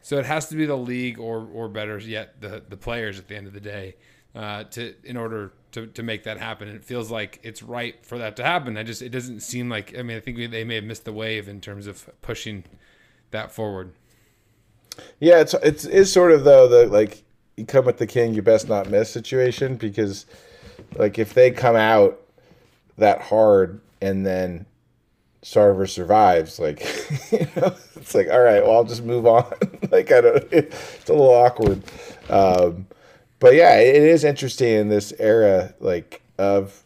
[0.01, 3.27] So it has to be the league, or or better yet, the the players at
[3.27, 3.95] the end of the day,
[4.35, 6.67] uh, to in order to, to make that happen.
[6.67, 8.77] And it feels like it's right for that to happen.
[8.77, 9.97] I just it doesn't seem like.
[9.97, 12.63] I mean, I think they may have missed the wave in terms of pushing
[13.31, 13.93] that forward.
[15.19, 17.23] Yeah, it's it's is sort of though the like
[17.57, 20.25] you come with the king, you best not miss situation because
[20.95, 22.19] like if they come out
[22.97, 24.65] that hard and then
[25.43, 26.81] Sarver survives, like
[27.31, 29.45] you know, it's like all right, well I'll just move on.
[29.91, 31.83] like I don't, it's a little awkward.
[32.29, 32.87] Um,
[33.39, 36.83] but yeah, it is interesting in this era, like of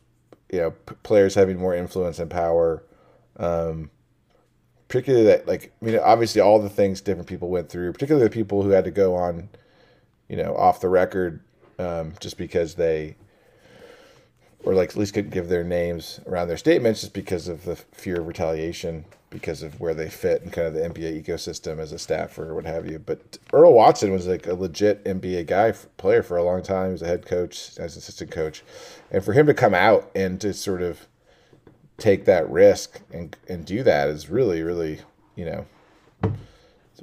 [0.52, 2.84] you know p- players having more influence and power.
[3.38, 3.90] Um,
[4.88, 8.34] particularly that like I mean obviously all the things different people went through, particularly the
[8.34, 9.50] people who had to go on,
[10.28, 11.42] you know, off the record,
[11.80, 13.16] um, just because they
[14.64, 17.76] or like at least couldn't give their names around their statements just because of the
[17.76, 21.92] fear of retaliation because of where they fit in kind of the NBA ecosystem as
[21.92, 23.00] a staffer or what have you.
[23.00, 26.88] But Earl Watson was like a legit NBA guy player for a long time.
[26.88, 28.64] He was a head coach, as an assistant coach,
[29.12, 31.08] and for him to come out and to sort of
[31.98, 35.00] take that risk and and do that is really really
[35.36, 35.66] you know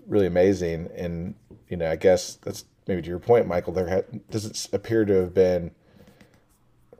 [0.07, 0.89] really amazing.
[0.97, 1.35] And
[1.69, 3.75] you know I guess that's maybe to your point, Michael.
[3.75, 5.71] There ha- doesn't appear to have been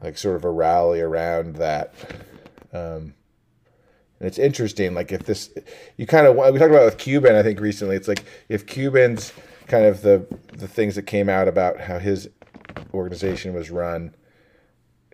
[0.03, 1.95] like sort of a rally around that.
[2.75, 3.15] Um,
[4.23, 5.51] and it's interesting, like if this,
[5.97, 7.97] you kind of we talked about with Cuban, I think recently.
[7.97, 9.33] It's like if Cuban's
[9.67, 10.25] kind of the
[10.57, 12.29] the things that came out about how his
[12.95, 14.15] organization was run,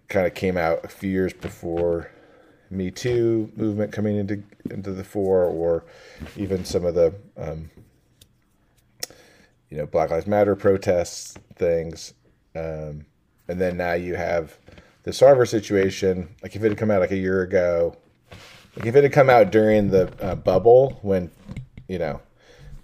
[0.09, 2.11] kind of came out a few years before
[2.69, 5.87] Me Too movement coming into into the fore, or
[6.37, 7.71] even some of the um,
[9.71, 12.13] you know Black Lives Matter protests things,
[12.55, 13.07] um,
[13.49, 14.59] and then now you have
[15.05, 16.29] the Sarver situation.
[16.43, 17.97] Like if it had come out like a year ago
[18.79, 21.31] like if it had come out during the uh, bubble when,
[21.89, 22.21] you know,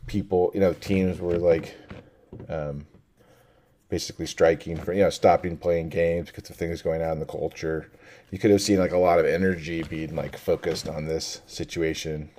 [0.06, 1.76] people, you know, teams were like,
[2.48, 2.84] um,
[3.94, 7.26] basically striking for you know stopping playing games because of things going on in the
[7.26, 7.92] culture.
[8.32, 12.30] You could have seen like a lot of energy being like focused on this situation,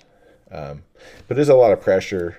[0.51, 0.83] um,
[1.29, 2.37] but there's a lot of pressure.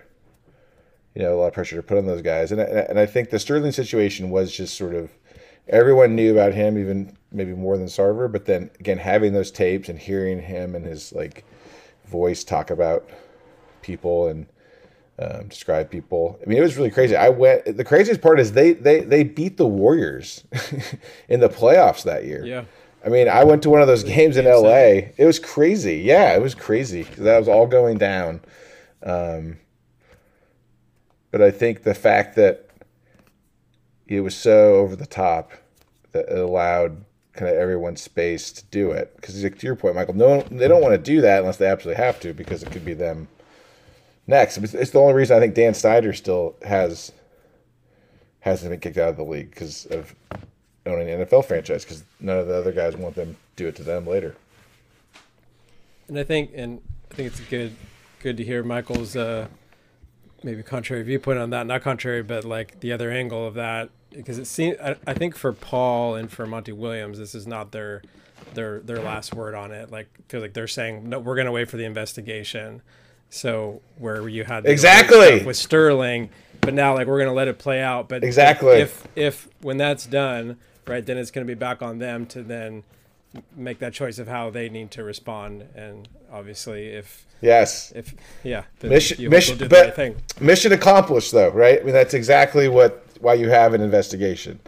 [1.14, 3.31] You know, a lot of pressure to put on those guys, and and I think
[3.31, 5.11] the Sterling situation was just sort of
[5.68, 8.31] everyone knew about him, even maybe more than Sarver.
[8.31, 11.44] But then again, having those tapes and hearing him and his like
[12.07, 13.09] voice talk about
[13.83, 14.46] people and
[15.18, 16.38] um, describe people.
[16.42, 17.16] I mean, it was really crazy.
[17.16, 17.76] I went.
[17.76, 20.44] The craziest part is they they they beat the Warriors
[21.29, 22.44] in the playoffs that year.
[22.44, 22.64] Yeah.
[23.05, 25.12] I mean, I went to one of those games in LA.
[25.16, 25.98] It was crazy.
[25.98, 27.02] Yeah, it was crazy.
[27.02, 28.40] That was all going down.
[29.02, 29.59] Um,
[31.31, 32.65] but I think the fact that
[34.07, 35.53] it was so over the top
[36.12, 39.14] that it allowed kind of everyone's space to do it.
[39.16, 42.03] Because to your point, Michael, no, they don't want to do that unless they absolutely
[42.03, 43.29] have to, because it could be them
[44.27, 44.57] next.
[44.59, 47.12] It's the only reason I think Dan Snyder still has
[48.40, 50.14] hasn't been kicked out of the league because of
[50.87, 51.85] owning an NFL franchise.
[51.85, 54.37] Because none of the other guys want them to do it to them later.
[56.09, 57.75] And I think, and I think it's good,
[58.23, 59.49] good to hear Michael's uh,
[60.46, 61.66] maybe contrary viewpoint on that.
[61.66, 65.37] Not contrary, but like the other angle of that because it seems I, I think
[65.37, 68.00] for Paul and for Monty Williams, this is not their
[68.54, 69.90] their their last word on it.
[69.90, 72.80] Like feel like they're saying no, we're going to wait for the investigation.
[73.28, 76.30] So where you had exactly with Sterling,
[76.61, 78.09] but now like we're going to let it play out.
[78.09, 81.98] But exactly if if when that's done, right, then it's going to be back on
[81.98, 82.85] them to then
[83.55, 85.66] make that choice of how they need to respond.
[85.75, 91.81] And obviously, if yes, if yeah, mission mission, but right mission accomplished though, right?
[91.81, 94.61] I mean, that's exactly what why you have an investigation.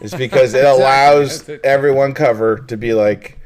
[0.00, 3.38] Is because it allows everyone cover to be like,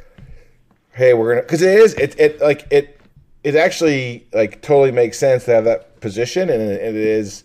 [0.93, 3.01] hey, we're gonna because it is it it like it
[3.45, 7.45] it actually like totally makes sense to have that position and it, it is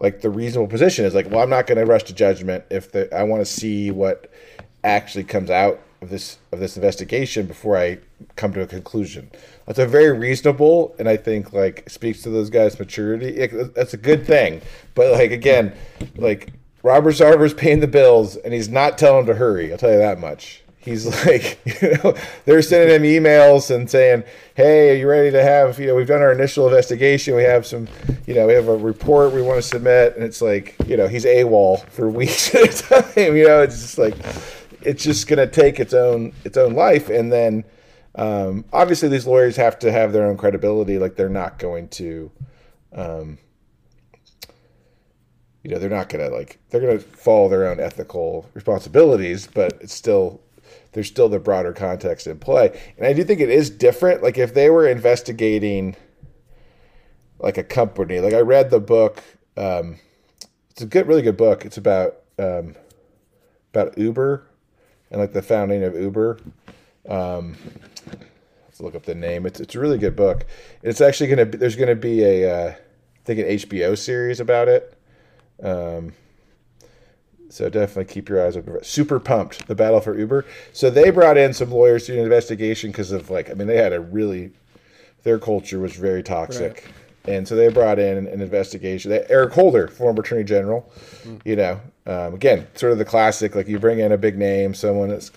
[0.00, 2.90] like the reasonable position is like well i'm not going to rush to judgment if
[2.92, 4.32] the i want to see what
[4.82, 7.98] actually comes out of this of this investigation before i
[8.36, 9.30] come to a conclusion
[9.66, 13.94] that's a very reasonable and i think like speaks to those guys maturity it, that's
[13.94, 14.60] a good thing
[14.94, 15.72] but like again
[16.16, 19.98] like robert sarver's paying the bills and he's not telling to hurry i'll tell you
[19.98, 25.08] that much he's like, you know, they're sending him emails and saying, "Hey, are you
[25.08, 25.78] ready to have?
[25.78, 27.36] You know, we've done our initial investigation.
[27.36, 27.88] We have some,
[28.26, 31.08] you know, we have a report we want to submit." And it's like, you know,
[31.08, 33.36] he's AWOL for weeks at a time.
[33.36, 34.14] You know, it's just like,
[34.82, 37.64] it's just gonna take its own its own life, and then
[38.14, 40.98] um, obviously these lawyers have to have their own credibility.
[40.98, 42.30] Like they're not going to.
[42.92, 43.38] Um,
[45.62, 49.92] you know they're not gonna like they're gonna follow their own ethical responsibilities but it's
[49.92, 50.40] still
[50.92, 52.80] there's still the broader context in play.
[52.96, 54.22] And I do think it is different.
[54.22, 55.96] Like if they were investigating
[57.38, 59.22] like a company, like I read the book.
[59.56, 59.96] Um,
[60.70, 61.64] it's a good, really good book.
[61.64, 62.74] It's about um,
[63.72, 64.46] about Uber
[65.10, 66.38] and like the founding of Uber.
[67.08, 67.56] Um,
[68.66, 69.46] let's look up the name.
[69.46, 70.46] It's it's a really good book.
[70.82, 72.76] It's actually gonna be, there's gonna be a uh, I
[73.24, 74.96] think an HBO series about it.
[75.62, 76.12] Um,
[77.50, 78.82] so definitely keep your eyes open.
[78.82, 80.46] Super pumped, the battle for Uber.
[80.72, 83.66] So they brought in some lawyers to do an investigation because of like, I mean,
[83.66, 84.52] they had a really,
[85.24, 86.84] their culture was very toxic.
[87.26, 87.34] Right.
[87.34, 89.12] And so they brought in an investigation.
[89.28, 90.90] Eric Holder, former attorney general,
[91.24, 91.40] mm.
[91.44, 94.74] you know, um, again, sort of the classic, like you bring in a big name,
[94.74, 95.30] someone that's,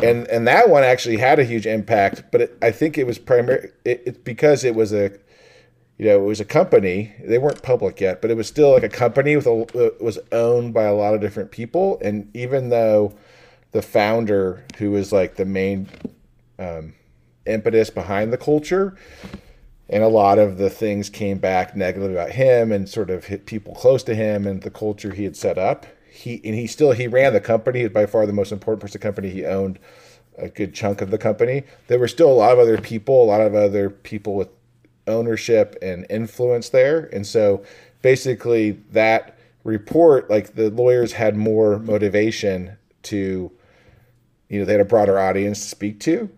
[0.00, 2.24] and and that one actually had a huge impact.
[2.32, 5.12] But it, I think it was primarily it, it's because it was a
[5.98, 7.12] you know, it was a company.
[7.22, 10.18] They weren't public yet, but it was still like a company with a it was
[10.32, 12.00] owned by a lot of different people.
[12.02, 13.14] And even though
[13.70, 15.88] the founder, who was like the main
[16.58, 16.94] um,
[17.46, 18.96] impetus behind the culture,
[19.92, 23.44] and a lot of the things came back negative about him and sort of hit
[23.44, 25.84] people close to him and the culture he had set up.
[26.10, 27.80] He and he still he ran the company.
[27.80, 29.28] He was by far the most important person the company.
[29.28, 29.78] He owned
[30.38, 31.64] a good chunk of the company.
[31.88, 34.48] There were still a lot of other people, a lot of other people with
[35.06, 37.10] ownership and influence there.
[37.12, 37.62] And so
[38.00, 43.52] basically that report, like the lawyers had more motivation to,
[44.48, 46.30] you know, they had a broader audience to speak to.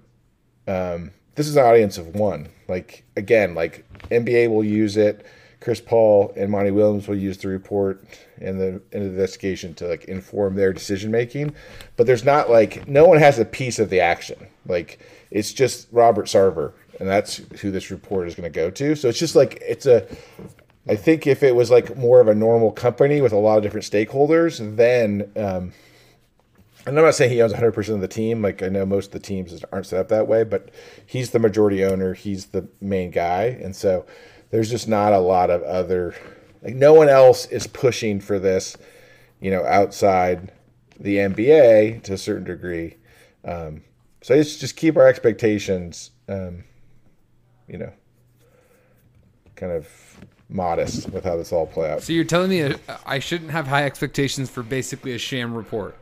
[0.67, 2.49] Um, this is an audience of one.
[2.69, 5.27] Like again, like NBA will use it.
[5.61, 8.05] Chris Paul and Monty Williams will use the report
[8.39, 11.55] and the, investigation to like inform their decision making.
[11.97, 14.47] But there's not like no one has a piece of the action.
[14.67, 14.99] Like
[15.31, 18.95] it's just Robert Sarver, and that's who this report is going to go to.
[18.95, 20.07] So it's just like it's a.
[20.87, 23.63] I think if it was like more of a normal company with a lot of
[23.63, 25.73] different stakeholders, then um,
[26.87, 28.43] and I'm not saying he owns 100% of the team.
[28.43, 30.71] Like I know most of the teams aren't set up that way, but
[31.07, 32.15] he's the majority owner.
[32.15, 34.05] He's the main guy, and so
[34.51, 36.15] there's just not a lot of other
[36.63, 38.77] like no one else is pushing for this,
[39.41, 40.51] you know, outside
[40.99, 42.97] the NBA to a certain degree.
[43.45, 43.83] Um,
[44.23, 46.65] so let's just keep our expectations, um,
[47.69, 47.93] you know,
[49.55, 49.89] kind of
[50.49, 52.03] modest with how this all play out.
[52.03, 55.99] So you're telling me I shouldn't have high expectations for basically a sham report?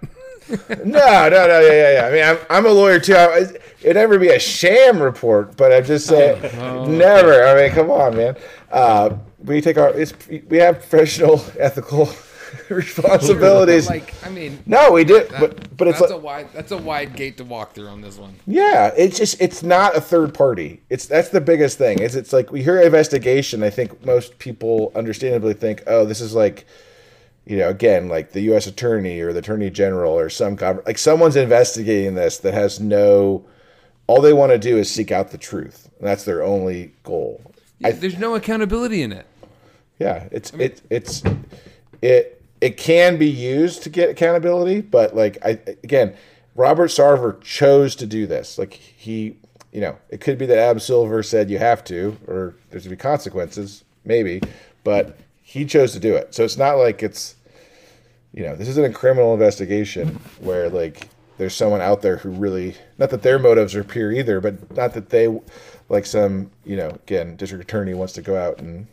[0.48, 2.06] No, no, no, yeah, yeah, yeah.
[2.06, 3.14] I mean, I'm, I'm a lawyer too.
[3.14, 3.46] I,
[3.82, 7.44] it'd never be a sham report, but I'm just saying, Oh, never.
[7.46, 8.36] I mean, come on, man.
[8.70, 10.12] Uh, we take our, it's,
[10.48, 12.08] we have professional, ethical
[12.68, 13.88] responsibilities.
[13.88, 16.70] like, I mean, no, we did, that- but but it's that's like, a wide that's
[16.72, 18.34] a wide gate to walk through on this one.
[18.46, 20.80] yeah, it's just it's not a third party.
[20.90, 21.98] It's that's the biggest thing.
[22.00, 23.62] Is it's like we hear investigation.
[23.62, 26.66] I think most people understandably think, oh, this is like,
[27.46, 28.66] you know, again, like the U.S.
[28.66, 33.44] attorney or the attorney general or some like someone's investigating this that has no.
[34.06, 35.88] All they want to do is seek out the truth.
[35.98, 37.40] And that's their only goal.
[37.78, 39.26] Yeah, There's no accountability in it.
[39.98, 41.22] Yeah, it's it it's
[42.00, 45.50] it it can be used to get accountability, but like I
[45.84, 46.14] again,
[46.54, 48.58] Robert Sarver chose to do this.
[48.58, 49.36] Like he,
[49.72, 52.88] you know, it could be that Adam Silver said you have to, or there's to
[52.88, 54.40] be consequences, maybe,
[54.84, 55.18] but
[55.52, 56.34] he chose to do it.
[56.34, 57.36] So it's not like it's,
[58.32, 62.74] you know, this isn't a criminal investigation where like there's someone out there who really
[62.96, 65.28] not that their motives are pure either, but not that they
[65.90, 68.86] like some, you know, again, district attorney wants to go out and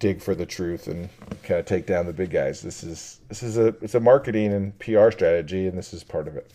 [0.00, 1.08] dig for the truth and
[1.44, 2.60] kind of take down the big guys.
[2.60, 6.26] This is this is a it's a marketing and PR strategy, and this is part
[6.26, 6.50] of it.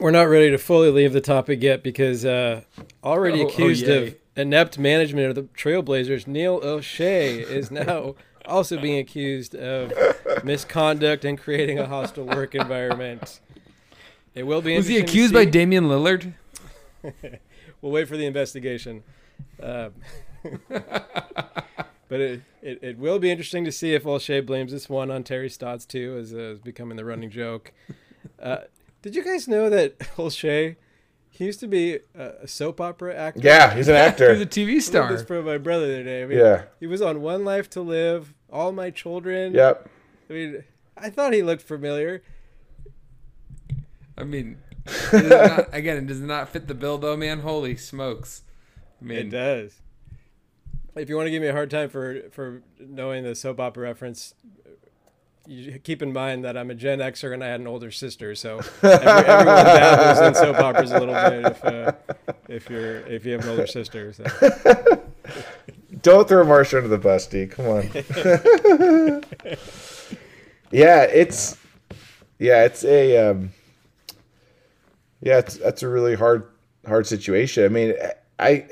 [0.00, 2.62] We're not ready to fully leave the topic yet because uh,
[3.04, 4.08] already Oh, oh, accused yay.
[4.08, 9.92] of inept management of the Trailblazers, Neil Olshey is now also being accused of
[10.44, 13.40] misconduct and creating a hostile work environment.
[14.34, 14.76] It will be.
[14.76, 15.44] Was he accused by.
[15.46, 16.34] Damian Lillard?
[17.82, 19.04] We'll wait for the investigation.
[19.62, 19.92] Um,
[20.68, 25.22] but it, it, it will be interesting to see if Olshey blames this one on
[25.22, 27.72] Terry Stotts too, as uh, is becoming the running joke.
[28.42, 28.58] Uh,
[29.02, 30.76] did you guys know that Olshey,
[31.36, 33.40] he used to be a, a soap opera actor?
[33.42, 34.32] Yeah, he's an actor.
[34.34, 35.12] he's a TV I learned star.
[35.12, 36.22] this from my brother the other day.
[36.22, 36.62] I mean, Yeah.
[36.80, 39.54] He was on One Life to Live, All My Children.
[39.54, 39.88] Yep.
[40.28, 40.64] I mean,
[40.96, 42.22] I thought he looked familiar.
[44.18, 47.40] I mean, it does not, again, it does not fit the bill, though, man.
[47.40, 48.42] Holy smokes!
[49.00, 49.80] I mean, It does.
[50.94, 53.82] If you want to give me a hard time for for knowing the soap opera
[53.82, 54.32] reference,
[55.46, 58.34] you keep in mind that I'm a Gen Xer and I had an older sister,
[58.34, 61.92] so every, everyone dabbles in soap operas a little bit if uh,
[62.48, 64.12] if you're if you have an older sister.
[64.12, 64.24] So.
[66.02, 67.46] Don't throw Marsha under the bus, D.
[67.46, 67.82] Come on.
[70.70, 71.56] yeah, it's
[72.38, 73.50] yeah, it's a um,
[75.20, 76.48] yeah, it's that's a really hard
[76.86, 77.64] hard situation.
[77.64, 77.94] I mean,
[78.38, 78.68] I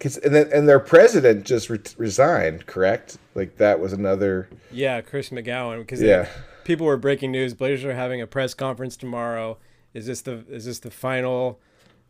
[0.00, 3.18] cause, and then, and their president just re- resigned, correct?
[3.38, 6.28] Like that was another Yeah, Chris McGowan, because yeah.
[6.64, 7.54] people were breaking news.
[7.54, 9.58] Blazers are having a press conference tomorrow.
[9.94, 11.60] Is this the is this the final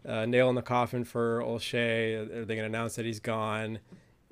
[0.06, 2.14] uh, nail in the coffin for Olshey?
[2.14, 3.80] Are they going to announce that he's gone?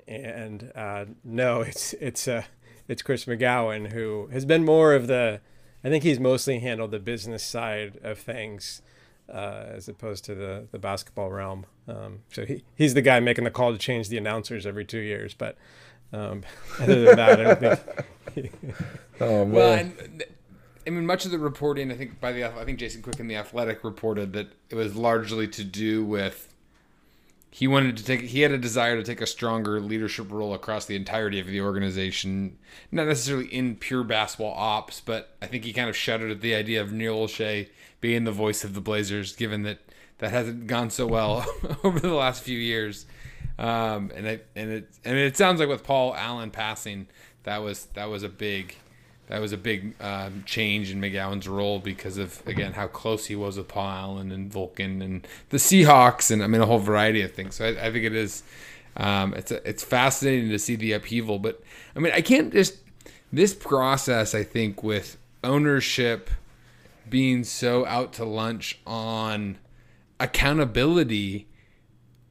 [0.07, 2.43] And uh, no, it's it's uh,
[2.87, 5.39] it's Chris McGowan who has been more of the.
[5.83, 8.81] I think he's mostly handled the business side of things
[9.31, 11.65] uh, as opposed to the the basketball realm.
[11.87, 14.99] Um, so he he's the guy making the call to change the announcers every two
[14.99, 15.33] years.
[15.33, 15.57] But
[16.13, 16.43] um,
[16.79, 17.79] other than that, I don't
[18.33, 18.53] think.
[19.19, 19.51] Oh man.
[19.51, 20.23] well, and,
[20.85, 23.27] I mean, much of the reporting, I think by the, I think Jason Quick in
[23.27, 26.53] the Athletic reported that it was largely to do with
[27.49, 30.85] he wanted to take he had a desire to take a stronger leadership role across
[30.85, 32.57] the entirety of the organization
[32.91, 36.53] not necessarily in pure basketball ops but i think he kind of shuddered at the
[36.53, 37.67] idea of neil olshey
[37.99, 39.79] being the voice of the blazers given that
[40.19, 41.45] that hasn't gone so well
[41.83, 43.05] over the last few years
[43.59, 47.07] um, and it and it and it sounds like with paul allen passing
[47.43, 48.75] that was that was a big
[49.27, 53.35] that was a big um, change in McGowan's role because of again how close he
[53.35, 57.21] was with Paul Allen and Vulcan and the Seahawks and I mean a whole variety
[57.21, 57.55] of things.
[57.55, 58.43] So I, I think it is
[58.95, 61.39] um, it's a, it's fascinating to see the upheaval.
[61.39, 61.61] But
[61.95, 62.77] I mean I can't just
[63.31, 66.29] this process I think with ownership
[67.09, 69.57] being so out to lunch on
[70.19, 71.46] accountability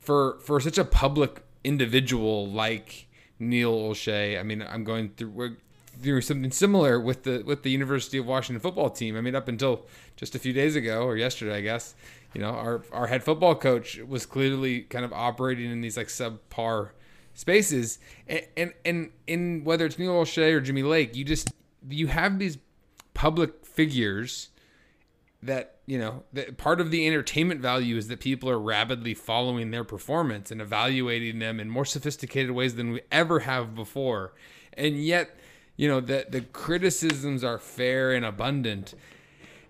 [0.07, 3.09] for for such a public individual like
[3.41, 4.39] Neil Olshey.
[4.39, 5.57] I mean, I'm going through
[6.01, 9.17] through something similar with the with the University of Washington football team.
[9.17, 9.85] I mean, up until
[10.17, 11.95] just a few days ago or yesterday, I guess,
[12.35, 16.07] you know, our our head football coach was clearly kind of operating in these like
[16.09, 16.91] subpar
[17.35, 17.99] spaces,
[18.29, 21.53] and and, and in whether it's Neil Olshey or Jimmy Lake, you just
[21.89, 22.59] you have these
[23.13, 24.51] public figures
[25.43, 29.71] that you know that part of the entertainment value is that people are rapidly following
[29.71, 34.35] their performance and evaluating them in more sophisticated ways than we ever have before.
[34.75, 35.39] And yet
[35.77, 38.95] you know that the criticisms are fair and abundant.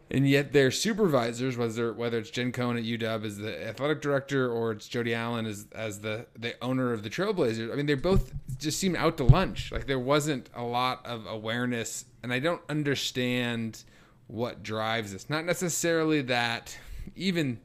[0.09, 4.51] And yet their supervisors whether whether it's Jen Cohen at UW as the athletic director
[4.51, 7.95] or it's Jody Allen as as the the owner of the Trailblazers I mean they
[7.95, 9.71] both just seem out to lunch.
[9.71, 12.07] Like there wasn't a lot of awareness.
[12.23, 13.85] And I don't understand
[14.27, 16.79] what drives this not necessarily that
[17.15, 17.61] even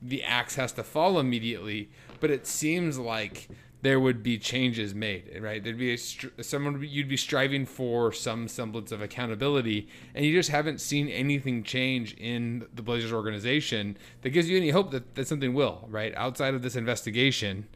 [0.00, 1.88] the axe has to fall immediately
[2.20, 3.48] but it seems like
[3.82, 5.62] there would be changes made, right?
[5.62, 10.50] There'd be a, someone you'd be striving for some semblance of accountability, and you just
[10.50, 15.26] haven't seen anything change in the Blazers organization that gives you any hope that, that
[15.26, 16.14] something will, right?
[16.16, 17.66] Outside of this investigation,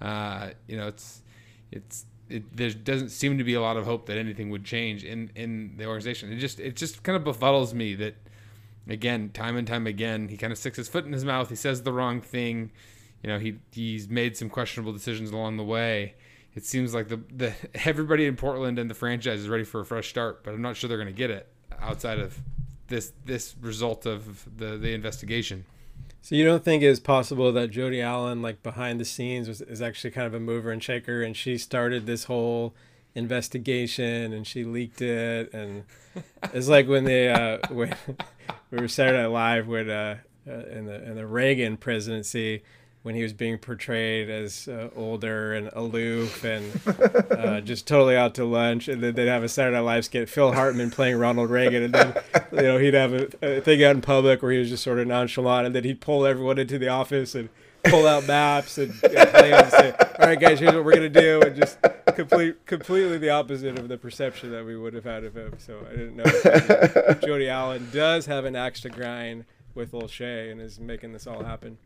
[0.00, 1.22] uh, you know, it's
[1.70, 5.04] it's it, there doesn't seem to be a lot of hope that anything would change
[5.04, 6.32] in in the organization.
[6.32, 8.14] It just it just kind of befuddles me that
[8.88, 11.48] again, time and time again, he kind of sticks his foot in his mouth.
[11.48, 12.70] He says the wrong thing
[13.22, 16.14] you know he he's made some questionable decisions along the way.
[16.54, 17.54] It seems like the the
[17.86, 20.76] everybody in Portland and the franchise is ready for a fresh start, but I'm not
[20.76, 21.48] sure they're going to get it
[21.80, 22.38] outside of
[22.88, 25.64] this this result of the the investigation.
[26.24, 29.82] So you don't think it's possible that Jody Allen, like behind the scenes, was, is
[29.82, 32.74] actually kind of a mover and shaker, and she started this whole
[33.14, 35.82] investigation and she leaked it, and
[36.54, 37.96] it's like when they uh, when
[38.70, 40.14] we were Saturday Night Live with uh,
[40.46, 42.62] uh, in the in the Reagan presidency
[43.02, 46.80] when he was being portrayed as uh, older and aloof and
[47.32, 48.88] uh, just totally out to lunch.
[48.88, 51.94] And then they'd have a Saturday Night Live skit, Phil Hartman playing Ronald Reagan, and
[51.94, 52.14] then
[52.52, 54.98] you know he'd have a, a, thing out in public where he was just sort
[54.98, 57.48] of nonchalant, and then he'd pull everyone into the office and
[57.84, 61.08] pull out maps and, and play and say, "All right, guys, here's what we're gonna
[61.08, 61.78] do," and just
[62.14, 65.54] complete completely the opposite of the perception that we would have had of him.
[65.58, 69.44] So I didn't know Jody Allen does have an axe to grind
[69.74, 71.78] with Olshey and is making this all happen.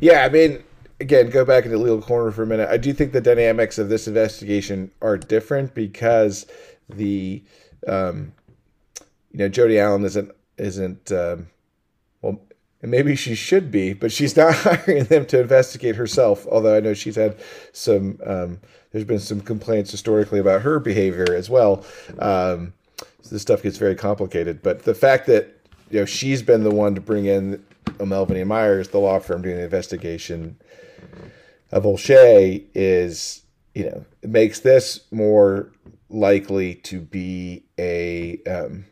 [0.00, 0.62] Yeah, I mean,
[1.00, 2.68] again, go back into legal corner for a minute.
[2.68, 6.46] I do think the dynamics of this investigation are different because
[6.88, 7.42] the,
[7.86, 8.32] um,
[9.32, 11.48] you know, Jody Allen isn't isn't um,
[12.22, 12.40] well,
[12.82, 16.46] maybe she should be, but she's not hiring them to investigate herself.
[16.50, 17.38] Although I know she's had
[17.72, 18.60] some, um,
[18.92, 21.84] there's been some complaints historically about her behavior as well.
[22.18, 22.74] Um,
[23.22, 24.62] so this stuff gets very complicated.
[24.62, 25.56] But the fact that
[25.90, 27.64] you know she's been the one to bring in
[27.98, 30.60] O'Melveny and Myers, the law firm doing the investigation
[31.70, 33.42] of Olshey, is
[33.74, 35.72] you know it makes this more
[36.08, 38.84] likely to be a um,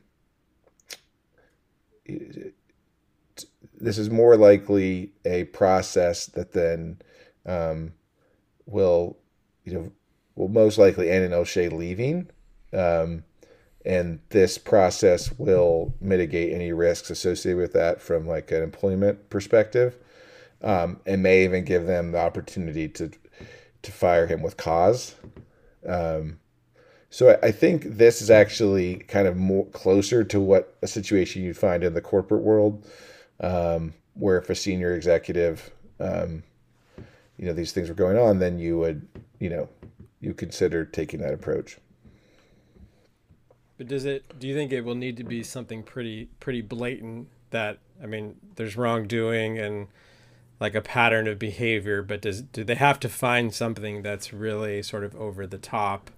[3.81, 7.01] this is more likely a process that then
[7.47, 7.93] um,
[8.67, 9.19] will
[9.65, 9.93] you know
[10.35, 12.31] will most likely end in Olshey leaving.
[12.73, 13.25] Um,
[13.85, 19.97] and this process will mitigate any risks associated with that from like an employment perspective
[20.63, 23.11] um, and may even give them the opportunity to
[23.83, 25.15] to fire him with cause.
[25.87, 26.41] Um,
[27.11, 31.57] so I, think this is actually kind of more closer to what a situation you'd
[31.57, 32.87] find in the corporate world
[33.41, 35.71] um, where if a senior executive
[36.01, 36.43] um,
[37.39, 39.09] you know these things were going on then you would
[39.39, 39.69] you know
[40.21, 41.79] you consider taking that approach
[43.79, 44.39] but does it?
[44.39, 48.37] Do you think it will need to be something pretty pretty blatant that I mean,
[48.57, 49.87] there's wrongdoing and
[50.61, 54.83] like a pattern of behavior, but does do they have to find something that's really
[54.83, 56.11] sort of over the top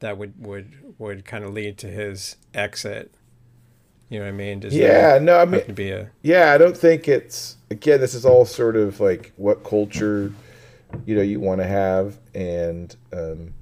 [0.00, 3.12] that would would would kind of lead to his exit?
[4.08, 4.60] You know what I mean?
[4.60, 6.10] Does yeah, no, I mean, be a...
[6.22, 8.00] yeah, I don't think it's again.
[8.00, 10.32] This is all sort of like what culture
[11.04, 13.52] you know you want to have, and um,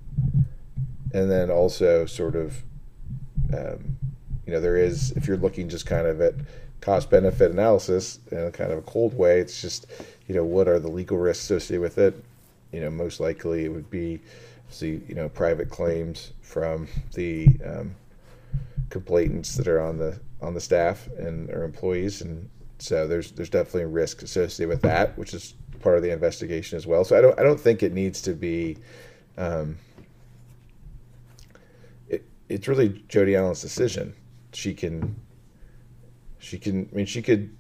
[1.13, 2.63] and then also sort of
[3.53, 3.97] um,
[4.47, 6.35] you know there is if you're looking just kind of at
[6.81, 9.87] cost benefit analysis in a kind of a cold way, it's just
[10.27, 12.23] you know what are the legal risks associated with it.
[12.73, 14.21] You know, most likely it would be
[14.69, 17.95] see you know private claims from the um,
[18.91, 23.51] complainants that are on the on the staff and our employees, and so there's there's
[23.51, 27.05] definitely a risk associated with that, which is part of the investigation as well.
[27.05, 28.77] So I don't I don't think it needs to be.
[29.37, 29.79] Um,
[32.49, 34.15] it's really Jody Allen's decision.
[34.53, 35.17] She can.
[36.39, 36.89] She can.
[36.93, 37.55] I mean, she could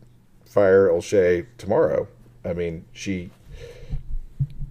[0.44, 2.06] fire Olshey tomorrow.
[2.44, 3.30] I mean, she.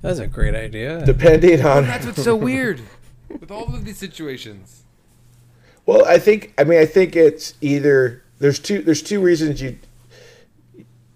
[0.01, 1.05] That's a great idea.
[1.05, 1.86] Depending on.
[1.86, 2.82] That's what's so weird
[3.39, 4.84] with all of these situations.
[5.86, 9.78] Well, I think I mean I think it's either there's two there's two reasons you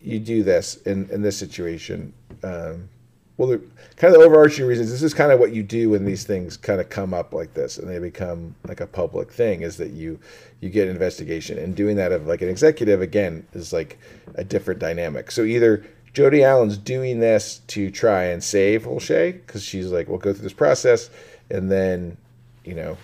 [0.02, 2.14] you do this in in this situation.
[2.43, 2.89] Um,
[3.38, 3.62] well, the,
[3.98, 4.92] kind of the overarching reasons.
[4.92, 7.54] This is kind of what you do when these things kind of come up like
[7.54, 9.62] this and they become like a public thing.
[9.62, 10.20] Is that you
[10.60, 14.00] you get an investigation and doing that of like an executive again is like
[14.36, 15.30] a different dynamic.
[15.30, 20.18] So either Jody Allen's doing this to try and save Olshey because she's like, we'll
[20.18, 21.12] go through this process
[21.50, 22.18] and then
[22.66, 22.98] you know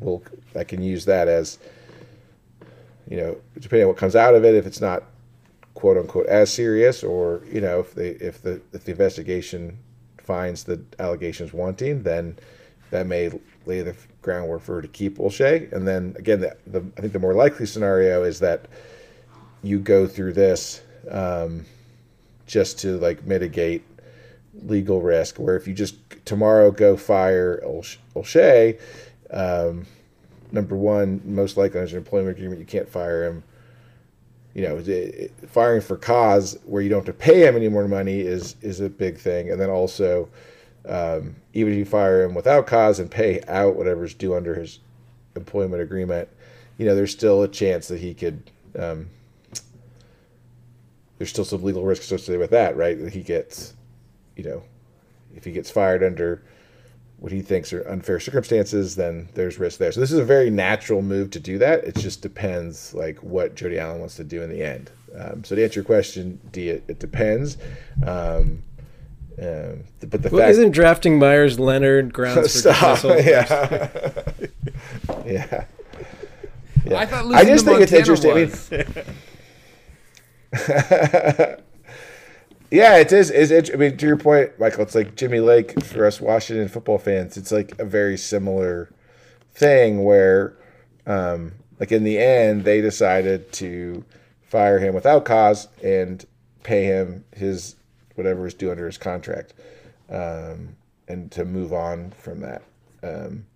[0.00, 0.22] we'll
[0.54, 1.58] I can use that as
[3.08, 5.04] you know depending on what comes out of it if it's not
[5.76, 9.78] quote unquote as serious or you know if they if the if the investigation
[10.18, 12.36] finds the allegations wanting then
[12.90, 13.30] that may
[13.66, 17.12] lay the groundwork for her to keep Olshey and then again the, the I think
[17.12, 18.66] the more likely scenario is that
[19.62, 21.66] you go through this um,
[22.46, 23.84] just to like mitigate
[24.64, 27.62] legal risk where if you just tomorrow go fire
[28.14, 28.80] Olshey
[29.30, 29.86] um,
[30.52, 33.42] number one, most likely under an employment agreement, you can't fire him.
[34.56, 38.20] You know, firing for cause where you don't have to pay him any more money
[38.20, 39.50] is is a big thing.
[39.50, 40.30] And then also,
[40.88, 44.78] um, even if you fire him without cause and pay out whatever's due under his
[45.34, 46.30] employment agreement,
[46.78, 48.50] you know, there's still a chance that he could.
[48.78, 49.10] Um,
[51.18, 52.98] there's still some legal risk associated with that, right?
[52.98, 53.74] That he gets,
[54.36, 54.62] you know,
[55.34, 56.42] if he gets fired under
[57.18, 59.90] what he thinks are unfair circumstances, then there's risk there.
[59.90, 61.84] So this is a very natural move to do that.
[61.84, 64.90] It just depends like what Jody Allen wants to do in the end.
[65.16, 67.56] Um, so to answer your question, D, it, it depends.
[68.06, 68.62] Um,
[69.42, 73.04] um, but the well, fact isn't drafting Meyers Leonard grounds for Stop.
[73.04, 74.28] yeah.
[75.24, 75.64] yeah.
[76.84, 77.00] Yeah.
[77.00, 78.30] I thought I just think it's interesting.
[78.30, 78.50] I mean,
[80.52, 81.62] was.
[82.70, 83.30] Yeah, it is.
[83.30, 83.70] Is it?
[83.72, 87.36] I mean, to your point, Michael, it's like Jimmy Lake for us Washington football fans.
[87.36, 88.90] It's like a very similar
[89.54, 90.56] thing where,
[91.06, 94.04] um, like in the end, they decided to
[94.42, 96.24] fire him without cause and
[96.64, 97.76] pay him his
[98.16, 99.54] whatever is due under his contract,
[100.10, 100.74] um,
[101.06, 102.62] and to move on from that.
[103.02, 103.46] Um,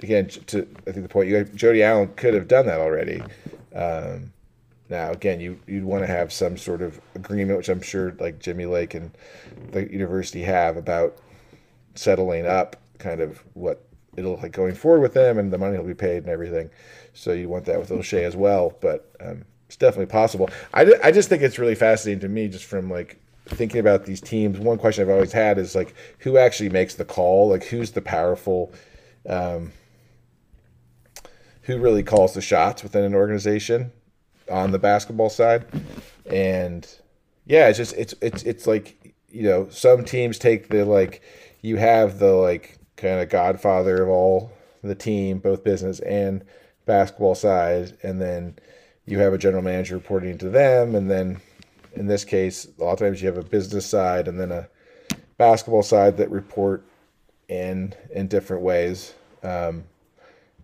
[0.00, 3.20] again, to I think the point you Jody Allen could have done that already.
[3.74, 4.32] Um,
[4.88, 8.38] now, again, you you'd want to have some sort of agreement, which I'm sure like
[8.38, 9.10] Jimmy Lake and
[9.72, 11.16] the university have about
[11.94, 15.76] settling up kind of what it'll look like going forward with them and the money
[15.76, 16.70] will be paid and everything.
[17.12, 20.48] So you want that with Olshey as well, but um, it's definitely possible.
[20.72, 24.20] I, I just think it's really fascinating to me just from like thinking about these
[24.20, 24.58] teams.
[24.58, 27.48] One question I've always had is like who actually makes the call?
[27.48, 28.72] Like who's the powerful,
[29.28, 29.72] um,
[31.62, 33.92] who really calls the shots within an organization?
[34.50, 35.66] On the basketball side,
[36.26, 36.86] and
[37.46, 41.22] yeah, it's just it's it's it's like you know some teams take the like
[41.62, 46.44] you have the like kind of godfather of all the team, both business and
[46.84, 48.56] basketball side, and then
[49.06, 51.40] you have a general manager reporting to them, and then
[51.94, 54.68] in this case, a lot of times you have a business side and then a
[55.38, 56.84] basketball side that report
[57.48, 59.14] in in different ways.
[59.42, 59.84] Um,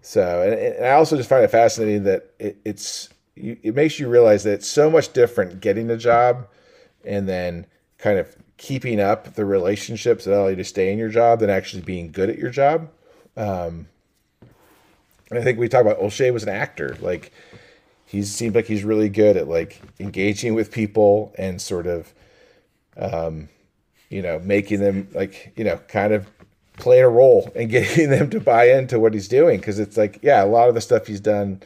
[0.00, 3.08] so, and, and, I also just find it fascinating that it, it's
[3.43, 6.47] you, it makes you realize that it's so much different getting a job
[7.05, 7.66] and then
[7.99, 11.51] kind of keeping up the relationships that allow you to stay in your job than
[11.51, 12.88] actually being good at your job.
[13.36, 13.88] Um,
[15.30, 16.97] and I think we talk about Olshey was an actor.
[17.01, 17.32] Like
[18.07, 22.12] he seems like he's really good at like engaging with people and sort of,
[22.97, 23.49] um,
[24.11, 26.28] you know, making them like, you know, kind of
[26.74, 29.61] playing a role and getting them to buy into what he's doing.
[29.61, 31.62] Cause it's like, yeah, a lot of the stuff he's done,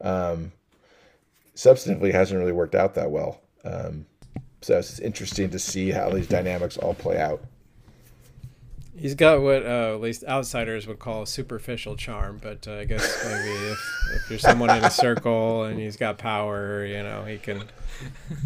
[0.00, 0.50] um,
[1.60, 3.42] substantively hasn't really worked out that well.
[3.64, 4.06] Um,
[4.62, 7.44] so it's interesting to see how these dynamics all play out.
[8.96, 12.84] He's got what uh, at least outsiders would call a superficial charm, but uh, I
[12.84, 13.78] guess maybe if,
[14.14, 17.62] if you're someone in a circle and he's got power, you know, he can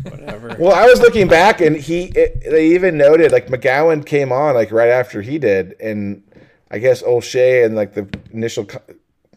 [0.03, 0.57] whatever.
[0.59, 4.55] Well, I was looking back, and he it, they even noted like McGowan came on
[4.55, 6.23] like right after he did, and
[6.71, 8.69] I guess Olshey and like the initial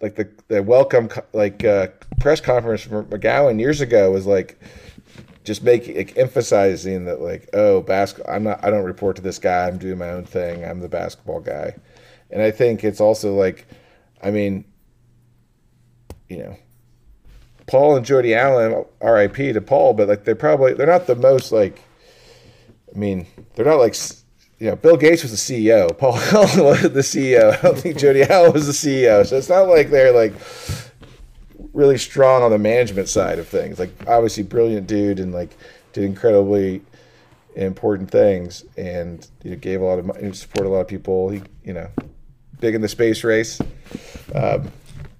[0.01, 1.87] like the the welcome like uh,
[2.19, 4.59] press conference from McGowan years ago was like
[5.43, 9.39] just making like, emphasizing that like oh basketball I'm not I don't report to this
[9.39, 11.75] guy I'm doing my own thing I'm the basketball guy,
[12.29, 13.67] and I think it's also like
[14.21, 14.65] I mean
[16.27, 16.57] you know
[17.65, 19.53] Paul and Jody Allen R.I.P.
[19.53, 21.81] to Paul but like they're probably they're not the most like
[22.93, 23.25] I mean
[23.55, 23.95] they're not like
[24.59, 25.95] you know, Bill Gates was the CEO.
[25.97, 27.57] Paul Allen was the CEO.
[27.57, 29.25] I don't think Jody Allen was the CEO.
[29.25, 30.33] So it's not like they're like
[31.73, 33.77] really strong on the management side of things.
[33.77, 35.55] Like obviously brilliant dude and like
[35.93, 36.81] did incredibly
[37.55, 41.29] important things and you know, gave a lot of money, supported a lot of people.
[41.29, 41.89] He, you know,
[42.59, 43.59] big in the space race.
[44.33, 44.71] Um,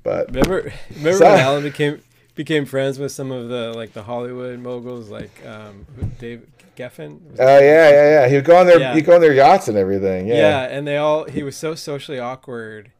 [0.04, 2.02] but remember, remember so, when Allen became
[2.34, 5.86] became friends with some of the like the Hollywood moguls, like um,
[6.20, 6.48] Dave
[6.78, 7.20] Geffen.
[7.40, 8.28] Oh yeah, yeah, yeah.
[8.28, 8.94] He would go on their yeah.
[8.94, 10.28] he go on their yachts and everything.
[10.28, 10.36] Yeah.
[10.36, 12.92] Yeah, and they all he was so socially awkward,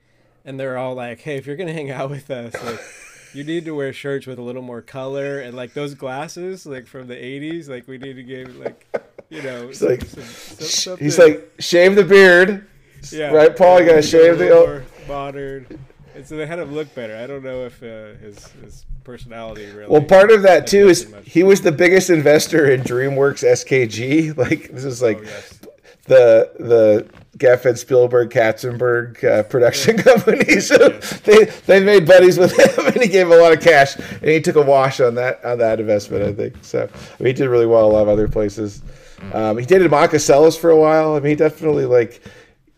[0.44, 2.80] and they're all like, "Hey, if you're gonna hang out with us, like."
[3.34, 6.88] you need to wear shirts with a little more color and like those glasses like
[6.88, 8.88] from the 80s like we need to give like
[9.30, 12.66] you know he's like some, some, he's like shave the beard
[13.12, 15.68] yeah right paul you gotta shave the more modern
[16.18, 19.66] and so they had him look better i don't know if uh, his his personality
[19.68, 24.36] really well part of that too is he was the biggest investor in dreamworks skg
[24.50, 25.60] like this is like oh, yes.
[26.06, 27.08] the the
[27.38, 30.60] Geffen, Spielberg, Katzenberg uh, production company.
[30.62, 30.90] So
[31.24, 34.26] they they made buddies with him, and he gave him a lot of cash, and
[34.26, 36.24] he took a wash on that on that investment.
[36.24, 36.90] I think so.
[36.90, 38.82] I mean, he did really well a lot of other places.
[39.34, 41.16] Um, he dated Monica Seles for a while.
[41.16, 42.22] I mean, he definitely like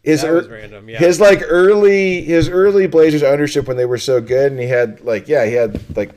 [0.09, 0.97] his er, random, yeah.
[0.97, 5.01] his like early his early Blazers ownership when they were so good, and he had
[5.01, 6.11] like yeah he had like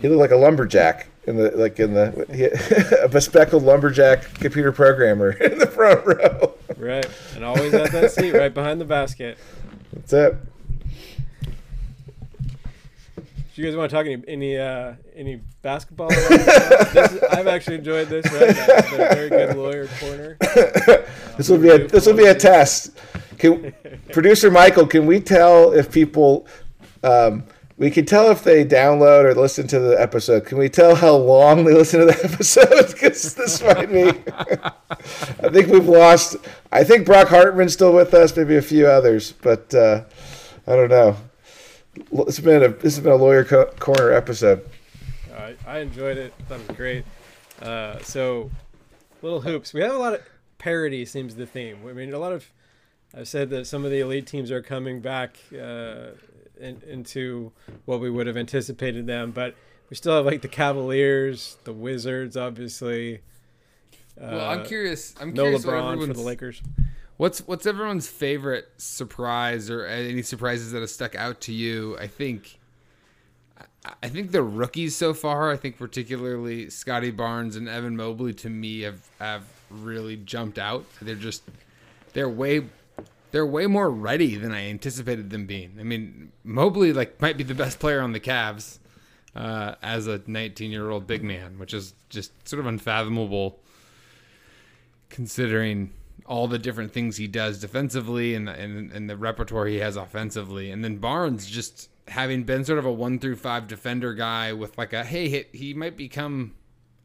[0.00, 2.44] he looked like a lumberjack in the like in the he,
[3.04, 6.54] a bespectacled lumberjack computer programmer in the front row.
[6.76, 9.38] Right, and always at that seat right behind the basket.
[9.92, 10.36] That's it.
[13.58, 16.12] Do you guys want to talk any any, uh, any basketball?
[16.12, 18.24] is, I've actually enjoyed this.
[18.32, 20.36] Right, it's been a very good lawyer corner.
[21.36, 22.96] this will be a this will be a test.
[23.36, 23.74] Can,
[24.12, 26.46] producer Michael, can we tell if people?
[27.02, 27.42] Um,
[27.78, 30.46] we can tell if they download or listen to the episode.
[30.46, 32.92] Can we tell how long they listen to the episode?
[32.92, 34.10] Because this might be.
[35.42, 36.36] I think we've lost.
[36.70, 40.04] I think Brock Hartman's still with us, maybe a few others, but uh,
[40.64, 41.16] I don't know.
[42.12, 44.68] It's been a this has been a lawyer co- corner episode.
[45.36, 46.34] I, I enjoyed it.
[46.48, 47.04] That was great.
[47.62, 48.50] Uh, so,
[49.22, 49.72] little hoops.
[49.72, 50.22] We have a lot of
[50.58, 51.04] parody.
[51.04, 51.78] Seems the theme.
[51.88, 52.50] I mean, a lot of.
[53.16, 55.38] I've said that some of the elite teams are coming back.
[55.52, 56.10] Uh,
[56.60, 57.52] in, into
[57.84, 59.30] what we would have anticipated them.
[59.30, 59.54] But
[59.90, 63.20] we still have like the Cavaliers, the Wizards, obviously.
[64.16, 65.14] Well, uh, I'm curious.
[65.20, 66.62] I'm no curious LeBron for the Lakers.
[67.18, 71.98] What's what's everyone's favorite surprise or any surprises that have stuck out to you?
[71.98, 72.58] I think
[74.02, 78.48] I think the rookies so far, I think particularly Scottie Barnes and Evan Mobley to
[78.48, 80.84] me have have really jumped out.
[81.02, 81.42] They're just
[82.12, 82.66] they're way
[83.32, 85.76] they're way more ready than I anticipated them being.
[85.80, 88.78] I mean, Mobley like might be the best player on the Cavs
[89.34, 93.58] uh, as a 19 year old big man, which is just sort of unfathomable
[95.08, 95.90] considering
[96.28, 100.70] all the different things he does defensively and and, and the repertoire he has offensively.
[100.70, 104.78] And then Barnes just having been sort of a one through five defender guy with
[104.78, 106.54] like a hey hit, he might become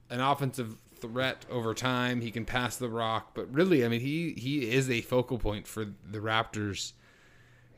[0.10, 2.22] an offensive threat over time.
[2.22, 5.68] He can pass the rock, but really, I mean, he he is a focal point
[5.68, 6.94] for the Raptors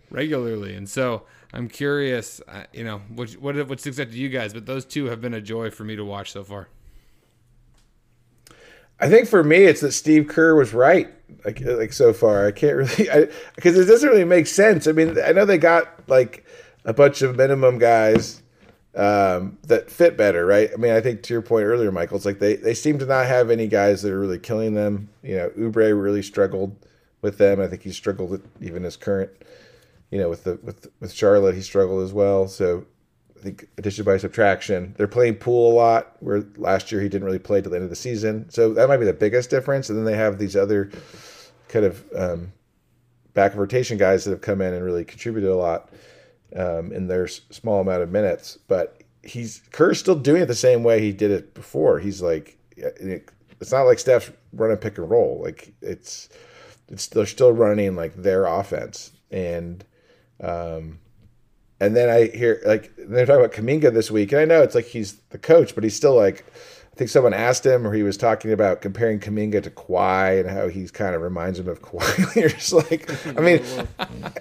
[0.09, 1.23] regularly, and so
[1.53, 4.53] I'm curious, uh, you know, what what what sticks out to you guys?
[4.53, 6.69] But those two have been a joy for me to watch so far.
[8.99, 11.13] I think for me, it's that Steve Kerr was right.
[11.43, 14.87] Like like so far, I can't really because it doesn't really make sense.
[14.87, 16.45] I mean, I know they got like
[16.85, 18.41] a bunch of minimum guys
[18.95, 20.69] um, that fit better, right?
[20.73, 23.05] I mean, I think to your point earlier, Michael, it's like they, they seem to
[23.05, 25.09] not have any guys that are really killing them.
[25.21, 26.75] You know, Oubre really struggled
[27.21, 27.59] with them.
[27.59, 29.31] I think he struggled even his current,
[30.11, 32.47] you know, with the with with Charlotte, he struggled as well.
[32.47, 32.85] So
[33.45, 36.17] think addition by subtraction, they're playing Poole a lot.
[36.19, 38.87] Where last year he didn't really play till the end of the season, so that
[38.87, 39.89] might be the biggest difference.
[39.89, 40.91] And then they have these other
[41.69, 42.51] kind of um,
[43.33, 45.89] back of rotation guys that have come in and really contributed a lot
[46.55, 48.57] um, in their small amount of minutes.
[48.67, 51.99] But he's Kerr's still doing it the same way he did it before.
[51.99, 55.41] He's like, it's not like Steph's running pick and roll.
[55.41, 56.29] Like it's
[56.87, 59.83] it's they're still running like their offense, and
[60.41, 60.99] um,
[61.85, 64.75] and then I hear like they're talking about Kuminga this week, and I know it's
[64.75, 66.45] like he's the coach, but he's still like.
[66.47, 70.49] I think someone asked him, or he was talking about comparing Kuminga to Kawhi and
[70.49, 72.35] how he's kind of reminds him of Kawhi.
[72.37, 73.61] You're just like, I mean,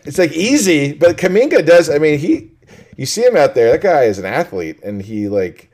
[0.04, 1.90] it's like easy, but Kuminga does.
[1.90, 2.52] I mean, he,
[2.96, 3.72] you see him out there.
[3.72, 5.68] That guy is an athlete, and he like,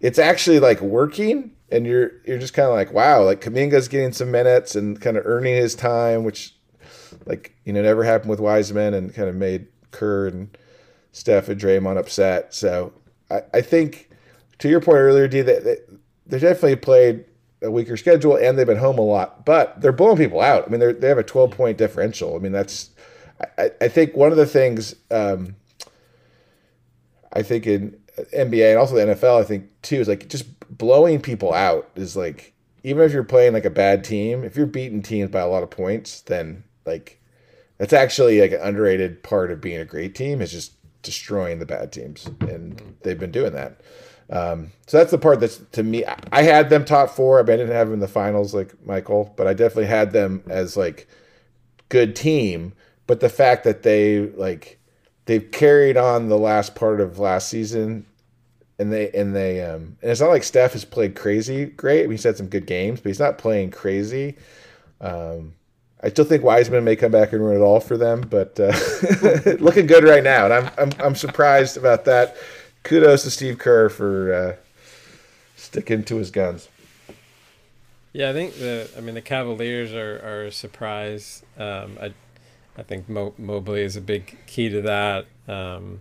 [0.00, 4.12] it's actually like working, and you're you're just kind of like, wow, like Kuminga's getting
[4.12, 6.54] some minutes and kind of earning his time, which,
[7.24, 10.56] like, you know, never happened with Wiseman, and kind of made Kerr and
[11.18, 12.54] Steph and Draymond upset.
[12.54, 12.92] So
[13.30, 14.10] I, I think,
[14.58, 15.88] to your point earlier, D, that, that
[16.26, 17.24] they definitely played
[17.62, 20.66] a weaker schedule and they've been home a lot, but they're blowing people out.
[20.66, 22.36] I mean, they they have a 12 point differential.
[22.36, 22.90] I mean, that's,
[23.58, 25.56] I, I think one of the things, um,
[27.32, 27.98] I think in
[28.32, 32.16] NBA and also the NFL, I think too, is like just blowing people out is
[32.16, 32.54] like,
[32.84, 35.64] even if you're playing like a bad team, if you're beating teams by a lot
[35.64, 37.20] of points, then like,
[37.78, 40.72] that's actually like an underrated part of being a great team is just
[41.08, 42.26] destroying the bad teams.
[42.40, 43.80] And they've been doing that.
[44.30, 46.04] Um, so that's the part that's to me.
[46.04, 47.40] I had them top four.
[47.40, 50.76] I, didn't have them in the finals like Michael, but I definitely had them as
[50.76, 51.08] like
[51.88, 52.74] good team.
[53.06, 54.78] But the fact that they like
[55.24, 58.04] they've carried on the last part of last season,
[58.78, 62.00] and they and they um and it's not like Steph has played crazy great.
[62.00, 64.36] I mean, he's had some good games, but he's not playing crazy.
[65.00, 65.54] Um,
[66.02, 68.72] I still think Wiseman may come back and ruin it all for them, but uh,
[69.58, 72.36] looking good right now, and I'm I'm I'm surprised about that
[72.82, 74.56] kudos to Steve Kerr for uh,
[75.56, 76.68] sticking to his guns.
[78.12, 81.42] Yeah, I think the I mean the Cavaliers are, are a surprise.
[81.58, 82.12] Um, I
[82.76, 85.26] I think Mo- Mobley is a big key to that.
[85.48, 86.00] Um,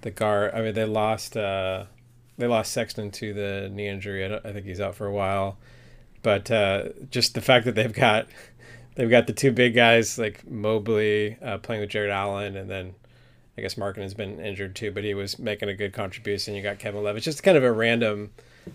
[0.00, 1.84] the guard, I mean, they lost uh,
[2.38, 4.24] they lost Sexton to the knee injury.
[4.24, 5.56] I, I think he's out for a while,
[6.22, 8.26] but uh, just the fact that they've got
[8.94, 12.94] they've got the two big guys like Mobley uh, playing with Jarrett Allen, and then
[13.56, 16.54] I guess Markkanen has been injured too, but he was making a good contribution.
[16.54, 17.16] You got Kevin Love.
[17.16, 18.30] It's just kind of a random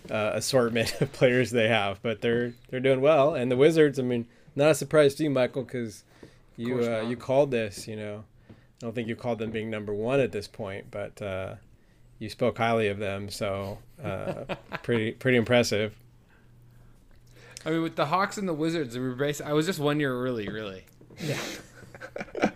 [0.10, 3.36] uh, assortment of players they have, but they're they're doing well.
[3.36, 6.04] And the Wizards, I mean, not a surprise to you, Michael, because
[6.56, 7.88] you uh, you called this.
[7.88, 11.22] You know, I don't think you called them being number one at this point, but
[11.22, 11.56] uh,
[12.20, 15.94] you spoke highly of them, so uh, pretty pretty impressive.
[17.66, 20.00] I mean, with the Hawks and the Wizards, we were based, I was just one
[20.00, 20.86] year early, really.
[21.20, 21.38] Yeah.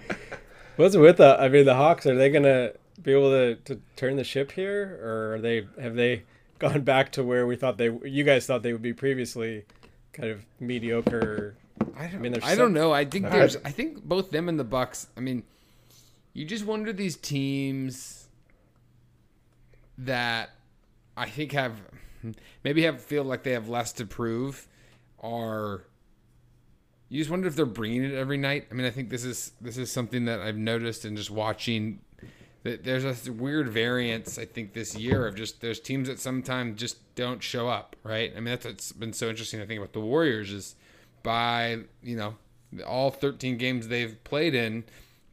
[0.76, 1.40] What's with the?
[1.40, 5.00] I mean, the Hawks are they gonna be able to, to turn the ship here,
[5.04, 6.24] or are they have they
[6.58, 9.66] gone back to where we thought they you guys thought they would be previously,
[10.14, 11.56] kind of mediocre?
[11.96, 12.16] I don't.
[12.16, 12.92] I, mean, I don't know.
[12.92, 13.56] I think there's.
[13.58, 15.08] I think both them and the Bucks.
[15.16, 15.44] I mean,
[16.34, 18.28] you just wonder these teams
[20.00, 20.50] that
[21.16, 21.82] I think have
[22.64, 24.68] maybe have feel like they have less to prove
[25.24, 25.86] are
[27.14, 28.68] you just wonder if they're bringing it every night.
[28.72, 32.00] I mean, I think this is this is something that I've noticed in just watching
[32.64, 34.40] that there's a weird variance.
[34.40, 37.96] I think this year of just there's teams that sometimes just don't show up.
[38.04, 38.32] Right.
[38.32, 39.62] I mean, that's what's been so interesting.
[39.62, 40.76] I think about the Warriors is
[41.22, 42.36] by you know
[42.88, 44.84] all 13 games they've played in,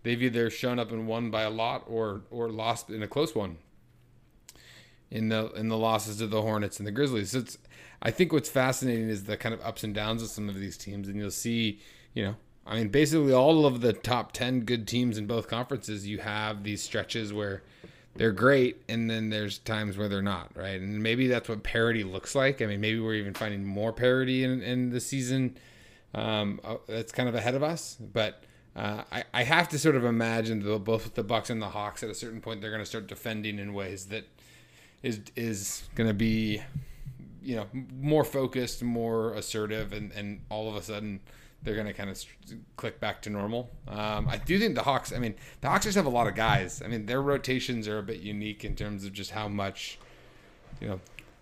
[0.03, 3.35] they've either shown up and won by a lot or or lost in a close
[3.35, 3.57] one.
[5.11, 7.59] In the in the losses to the Hornets and the Grizzlies, so it's
[8.01, 10.77] I think what's fascinating is the kind of ups and downs of some of these
[10.77, 11.81] teams, and you'll see,
[12.15, 16.07] you know, I mean, basically all of the top ten good teams in both conferences,
[16.07, 17.63] you have these stretches where
[18.15, 20.81] they're great, and then there's times where they're not, right?
[20.81, 22.63] And maybe that's what parity looks like.
[22.63, 25.57] I mean, maybe we're even finding more parity in, in the season
[26.15, 28.45] um, uh, that's kind of ahead of us, but.
[28.77, 32.05] Uh, I, I have to sort of imagine the, both the Bucks and the Hawks
[32.05, 34.27] at a certain point they're going to start defending in ways that
[35.03, 36.63] is is going to be
[37.43, 37.67] you know
[38.01, 41.21] more focused, more assertive, and and all of a sudden
[41.63, 42.23] they're going to kind of
[42.77, 43.71] click back to normal.
[43.87, 45.13] Um, I do think the Hawks.
[45.13, 46.83] I mean, the Hawks just have a lot of guys.
[46.83, 49.99] I mean, their rotations are a bit unique in terms of just how much,
[50.81, 51.01] you know,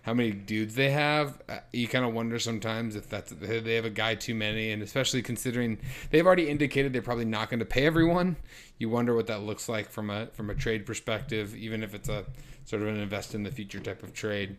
[0.09, 1.39] how many dudes they have.
[1.47, 4.81] Uh, you kind of wonder sometimes if that's they have a guy too many, and
[4.81, 5.77] especially considering
[6.09, 8.35] they've already indicated they're probably not going to pay everyone.
[8.79, 12.09] You wonder what that looks like from a from a trade perspective, even if it's
[12.09, 12.25] a
[12.65, 14.57] sort of an invest in the future type of trade.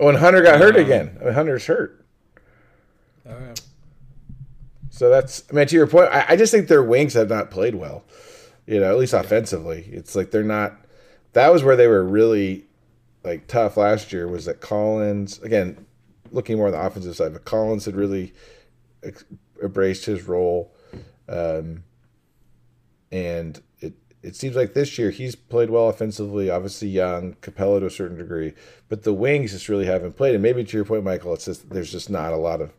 [0.00, 1.16] Oh, and Hunter got hurt um, again.
[1.20, 2.04] I mean, Hunter's hurt.
[3.24, 3.54] Oh, yeah.
[4.90, 7.50] So that's, I mean, to your point, I, I, just think their wings have not
[7.50, 8.04] played well,
[8.66, 9.88] you know, at least offensively.
[9.92, 10.76] It's like they're not,
[11.34, 12.65] that was where they were really
[13.26, 15.84] like tough last year was that Collins, again,
[16.30, 18.32] looking more on the offensive side, but Collins had really
[19.62, 20.72] embraced his role.
[21.28, 21.82] Um,
[23.10, 27.86] and it it seems like this year he's played well offensively, obviously young, Capela to
[27.86, 28.54] a certain degree,
[28.88, 30.34] but the wings just really haven't played.
[30.34, 32.72] And maybe to your point, Michael, it's just there's just not a lot of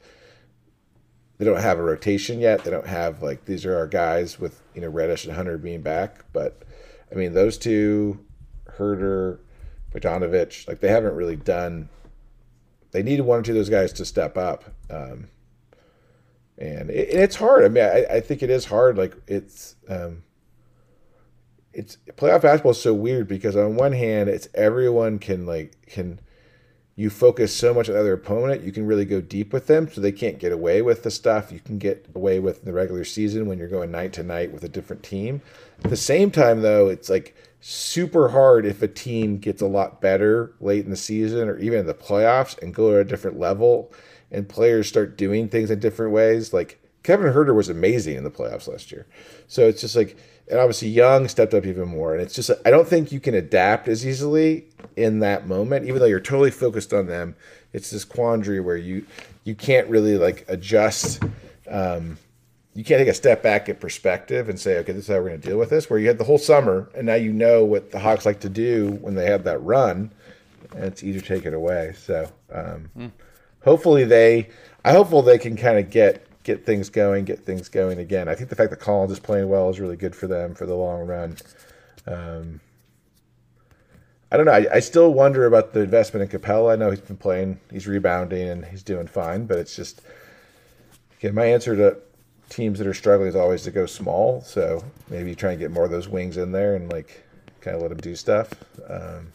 [1.38, 2.64] they don't have a rotation yet.
[2.64, 5.82] They don't have like these are our guys with you know Reddish and Hunter being
[5.82, 6.24] back.
[6.32, 6.64] But
[7.12, 8.26] I mean those two,
[8.78, 9.40] Huerter,
[9.94, 11.90] Bogdanovich, like they haven't really done.
[12.92, 15.28] They needed one or two of those guys to step up, um,
[16.58, 17.66] and it, it's hard.
[17.66, 18.98] I mean, I, I think it is hard.
[18.98, 19.76] Like it's.
[19.88, 20.24] Um,
[21.74, 26.20] it's playoff basketball is so weird because on one hand it's everyone can like can
[26.98, 29.88] you focus so much on the other opponent, you can really go deep with them
[29.88, 32.74] so they can't get away with the stuff you can get away with in the
[32.74, 35.40] regular season when you're going night to night with a different team.
[35.84, 40.00] At the same time, though, it's like super hard if a team gets a lot
[40.00, 43.40] better late in the season or even in the playoffs and go to a different
[43.40, 43.92] level
[44.32, 46.54] and players start doing things in different ways.
[46.54, 49.08] Like Kevin Huerter was amazing in the playoffs last year.
[49.48, 50.18] So it's just like,
[50.50, 52.14] and obviously Young stepped up even more.
[52.14, 56.00] And it's just, I don't think you can adapt as easily in that moment, even
[56.00, 57.36] though you're totally focused on them.
[57.74, 59.06] It's this quandary where you
[59.44, 61.22] you can't really like adjust.
[61.70, 62.18] Um,
[62.78, 65.30] you can't take a step back at perspective and say, okay, this is how we're
[65.30, 65.90] going to deal with this.
[65.90, 68.50] Where you had the whole summer, and now you know what the Hawks like to
[68.50, 70.12] do when they have that run,
[70.76, 71.96] and it's easier to take it away.
[71.98, 73.12] So um, mm.
[73.64, 74.50] hopefully they,
[74.86, 78.30] I hopeful they can kind of get get things going, get things going again.
[78.30, 80.68] I think the fact that Collins is playing well is really good for them for
[80.68, 81.36] the long run.
[82.06, 82.62] Um,
[84.32, 84.52] I don't know.
[84.52, 86.74] I, I, still wonder about the investment in Capela.
[86.74, 89.48] I know he's been playing, he's rebounding, and he's doing fine.
[89.48, 90.02] But it's just
[91.18, 91.98] again, my answer to
[92.50, 94.42] teams that are struggling is always to go small.
[94.42, 97.24] So maybe try and get more of those wings in there and like
[97.62, 98.54] kind of let them do stuff.
[98.88, 99.32] Um,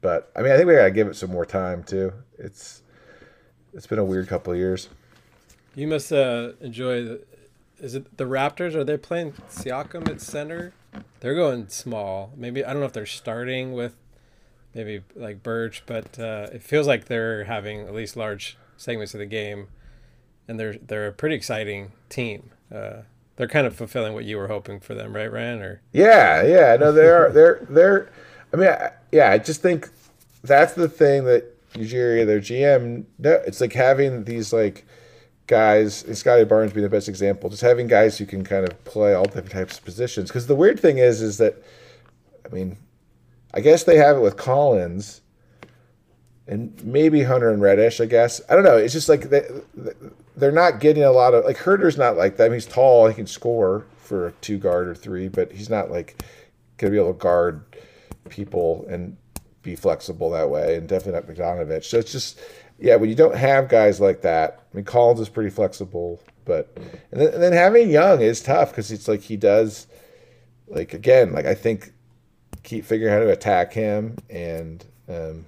[0.00, 2.12] but I mean, I think we gotta give it some more time too.
[2.38, 2.82] It's
[3.72, 4.88] it's been a weird couple of years.
[5.74, 7.04] You must uh, enjoy.
[7.04, 7.24] The,
[7.80, 8.74] is it the Raptors?
[8.74, 10.72] Are they playing Siakam at center?
[11.20, 12.32] They're going small.
[12.36, 13.96] Maybe I don't know if they're starting with
[14.74, 19.20] maybe like Birch, but uh, it feels like they're having at least large segments of
[19.20, 19.68] the game,
[20.48, 22.50] and they're they're a pretty exciting team.
[22.74, 23.02] Uh,
[23.36, 25.62] they're kind of fulfilling what you were hoping for them, right, Ryan?
[25.62, 28.10] Or yeah, yeah, no, they're they're they're.
[28.52, 29.88] I mean, I, yeah, I just think
[30.42, 34.86] that's the thing that Ujiri, their GM, no, it's like having these like
[35.46, 38.84] guys, and Scottie Barnes being the best example, just having guys who can kind of
[38.84, 40.28] play all different types of positions.
[40.28, 41.62] Because the weird thing is, is that,
[42.46, 42.76] I mean,
[43.52, 45.20] I guess they have it with Collins,
[46.46, 48.00] and maybe Hunter and Reddish.
[48.00, 48.76] I guess I don't know.
[48.76, 49.42] It's just like they,
[50.36, 52.44] they're not getting a lot of like Huerter's not like that.
[52.44, 55.70] I mean, he's tall, he can score for a two guard or three, but he's
[55.70, 56.22] not like
[56.76, 57.64] gonna be able to guard
[58.28, 59.16] people and
[59.62, 61.84] be flexible that way, and definitely not Bogdanovich.
[61.84, 62.40] So it's just
[62.78, 66.70] yeah, when you don't have guys like that, I mean, Collins is pretty flexible, but
[67.12, 69.86] and then, and then having Young is tough because it's like he does,
[70.66, 71.92] like again, like I think
[72.62, 75.46] keep figuring out how to attack him and um,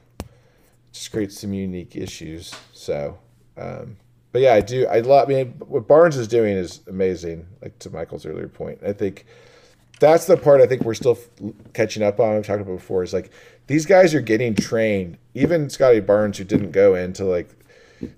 [0.93, 2.55] just creates some unique issues.
[2.73, 3.19] So,
[3.57, 3.97] um,
[4.37, 4.87] but yeah, I do.
[4.87, 5.31] I love.
[5.31, 7.47] I mean, what Barnes is doing is amazing.
[7.63, 9.25] Like to Michael's earlier point, I think
[9.99, 11.17] that's the part I think we're still
[11.73, 12.37] catching up on.
[12.37, 13.03] I've talked about before.
[13.03, 13.31] Is like
[13.67, 15.17] these guys are getting trained.
[15.33, 17.49] Even Scottie Barnes, who didn't go into like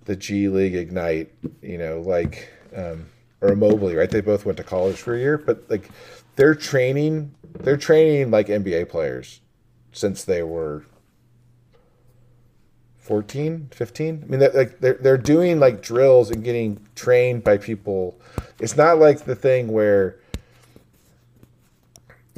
[0.07, 3.07] the G League Ignite, you know, like um,
[3.41, 4.11] or Mobley, right?
[4.11, 5.89] They both went to college for a year, but like
[6.35, 9.41] they're training, they're training like NBA players
[9.93, 10.85] since they were
[13.09, 17.57] 14 15 i mean they're, like they're, they're doing like drills and getting trained by
[17.57, 18.17] people
[18.61, 20.19] it's not like the thing where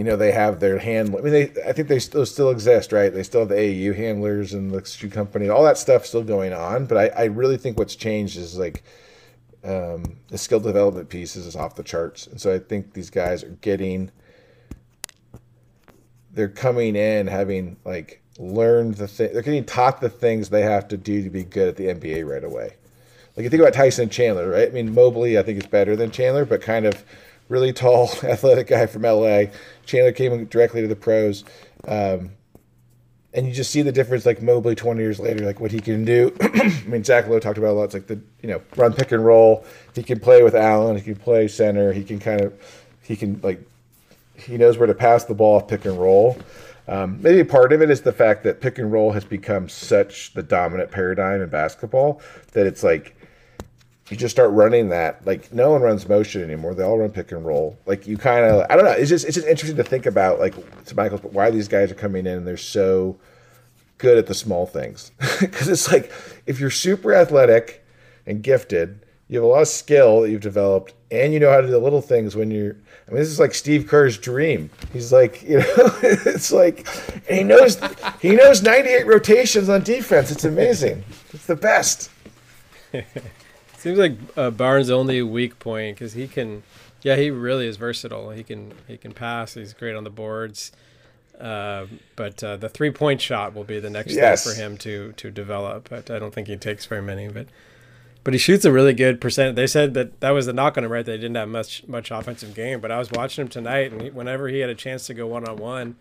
[0.00, 1.14] you know they have their hand.
[1.14, 3.12] I mean, they I think they still still exist, right?
[3.12, 6.54] They still have the AAU handlers and the shoe company, all that stuff still going
[6.54, 6.86] on.
[6.86, 8.82] But I, I really think what's changed is like
[9.62, 13.44] um, the skill development piece is off the charts, and so I think these guys
[13.44, 14.10] are getting
[16.32, 19.32] they're coming in having like learned the thing.
[19.32, 22.28] They're getting taught the things they have to do to be good at the NBA
[22.28, 22.74] right away.
[23.36, 24.68] Like you think about Tyson Chandler, right?
[24.68, 27.04] I mean, Mobley I think is better than Chandler, but kind of
[27.48, 29.44] really tall, athletic guy from LA.
[29.84, 31.44] Chandler came directly to the pros.
[31.86, 32.30] Um,
[33.32, 36.04] and you just see the difference, like Mobley 20 years later, like what he can
[36.04, 36.34] do.
[36.40, 37.84] I mean, Zach Lowe talked about a lot.
[37.84, 39.64] It's like the, you know, run pick and roll.
[39.94, 40.96] He can play with Allen.
[40.96, 41.92] He can play center.
[41.92, 42.52] He can kind of,
[43.02, 43.64] he can, like,
[44.34, 46.38] he knows where to pass the ball pick and roll.
[46.90, 50.34] Um, maybe part of it is the fact that pick and roll has become such
[50.34, 52.20] the dominant paradigm in basketball
[52.52, 53.16] that it's like
[54.10, 55.24] you just start running that.
[55.24, 56.74] Like no one runs motion anymore.
[56.74, 57.78] They all run pick and roll.
[57.86, 58.90] Like you kind of, I don't know.
[58.90, 60.54] It's just it's just interesting to think about like
[60.86, 63.16] to Michael's, but why these guys are coming in and they're so
[63.98, 65.12] good at the small things.
[65.40, 66.12] Because it's like
[66.46, 67.84] if you're super athletic
[68.26, 71.60] and gifted, you have a lot of skill that you've developed, and you know how
[71.60, 72.76] to do the little things when you're.
[73.10, 74.70] I mean, this is like Steve Kerr's dream.
[74.92, 75.64] He's like, you know,
[76.02, 76.86] it's like,
[77.28, 77.80] he knows
[78.22, 80.30] he knows 98 rotations on defense.
[80.30, 81.02] It's amazing.
[81.32, 82.08] It's the best.
[83.78, 86.62] Seems like uh, Barnes' only weak point because he can,
[87.02, 88.30] yeah, he really is versatile.
[88.30, 89.54] He can he can pass.
[89.54, 90.70] He's great on the boards.
[91.40, 91.86] Uh,
[92.16, 94.42] but uh, the three point shot will be the next Yes.
[94.42, 95.88] step for him to to develop.
[95.88, 97.28] But I don't think he takes very many.
[97.28, 97.46] But
[98.24, 99.56] but he shoots a really good percent.
[99.56, 101.04] They said that that was the knock on him, right?
[101.04, 102.80] They didn't have much much offensive game.
[102.80, 105.26] But I was watching him tonight, and he, whenever he had a chance to go
[105.26, 105.96] one on one,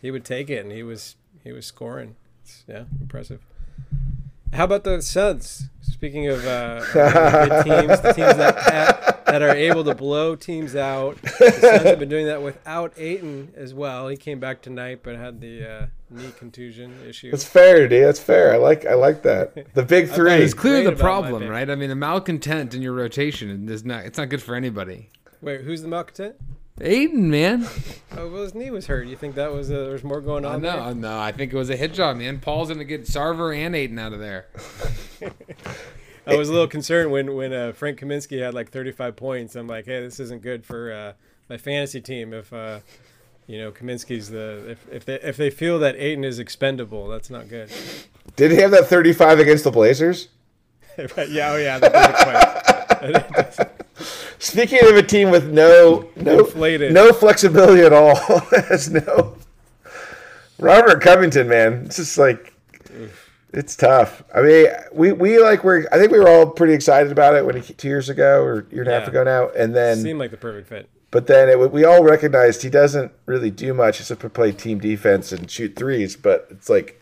[0.00, 2.16] he would take it, and he was he was scoring.
[2.42, 3.40] It's, yeah, impressive.
[4.54, 5.68] How about the Suns?
[5.82, 11.20] Speaking of uh, good teams, the teams that, that are able to blow teams out.
[11.22, 14.06] The Suns have been doing that without Ayton as well.
[14.06, 17.32] He came back tonight, but had the uh, knee contusion issue.
[17.32, 17.98] That's fair, D.
[17.98, 18.54] That's fair.
[18.54, 19.74] I like I like that.
[19.74, 20.34] The big three.
[20.34, 21.68] It's clearly the problem, right?
[21.68, 24.04] I mean, the malcontent in your rotation is not.
[24.04, 25.10] It's not good for anybody.
[25.42, 26.36] Wait, who's the malcontent?
[26.80, 27.68] Ayton, man.
[28.16, 29.06] Oh, well, his knee was hurt.
[29.06, 31.18] You think that was uh, there's more going I on know, no.
[31.18, 32.40] I think it was a hit job, man.
[32.40, 34.46] Paul's gonna get Sarver and Ayton out of there.
[35.20, 35.32] there?
[36.26, 39.54] I was a little concerned when when uh, Frank Kaminsky had like 35 points.
[39.54, 41.12] I'm like, hey, this isn't good for uh,
[41.48, 42.32] my fantasy team.
[42.32, 42.80] If uh,
[43.46, 47.30] you know Kaminsky's the if if they if they feel that Ayton is expendable, that's
[47.30, 47.70] not good.
[48.36, 50.28] Did he have that 35 against the Blazers?
[51.16, 53.70] Right, yeah, oh yeah, that doesn't quite.
[54.38, 56.92] Speaking of a team with no no Inflated.
[56.92, 58.14] no flexibility at all,
[58.50, 59.36] has no
[60.58, 61.84] Robert Covington, man.
[61.86, 62.52] It's just like
[63.52, 64.22] it's tough.
[64.34, 67.44] I mean, we we like we're I think we were all pretty excited about it
[67.46, 69.08] when he, two years ago or year and a half Yeah.
[69.10, 70.88] ago now, and then seemed like the perfect fit.
[71.10, 74.78] but then it, we all recognized he doesn't really do much except for play team
[74.78, 76.14] defense and shoot threes.
[76.16, 77.00] But it's like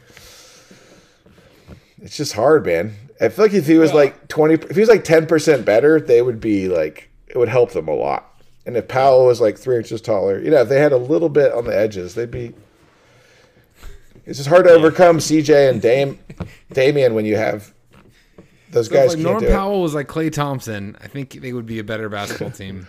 [2.00, 2.94] it's just hard, man.
[3.22, 6.00] I feel like if he was like twenty, if he was like ten percent better,
[6.00, 8.28] they would be like it would help them a lot.
[8.66, 11.28] And if Powell was like three inches taller, you know, if they had a little
[11.28, 12.52] bit on the edges, they'd be.
[14.24, 16.18] It's just hard to overcome CJ and Dame,
[16.72, 17.72] Damian when you have
[18.70, 19.08] those So if, guys.
[19.08, 19.52] like can't Norm do it.
[19.52, 22.86] Powell was like Klay Thompson, I think they would be a better basketball team.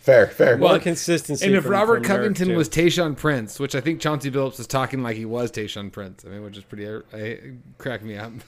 [0.00, 0.56] Fair, fair.
[0.58, 1.46] Well, consistency.
[1.46, 2.56] and if from- Robert from Covington too.
[2.56, 6.24] was Tayshaun Prince, which I think Chauncey Billups was talking like he was Tayshaun Prince,
[6.26, 7.36] I mean, which is pretty uh,
[7.78, 8.32] crack me up.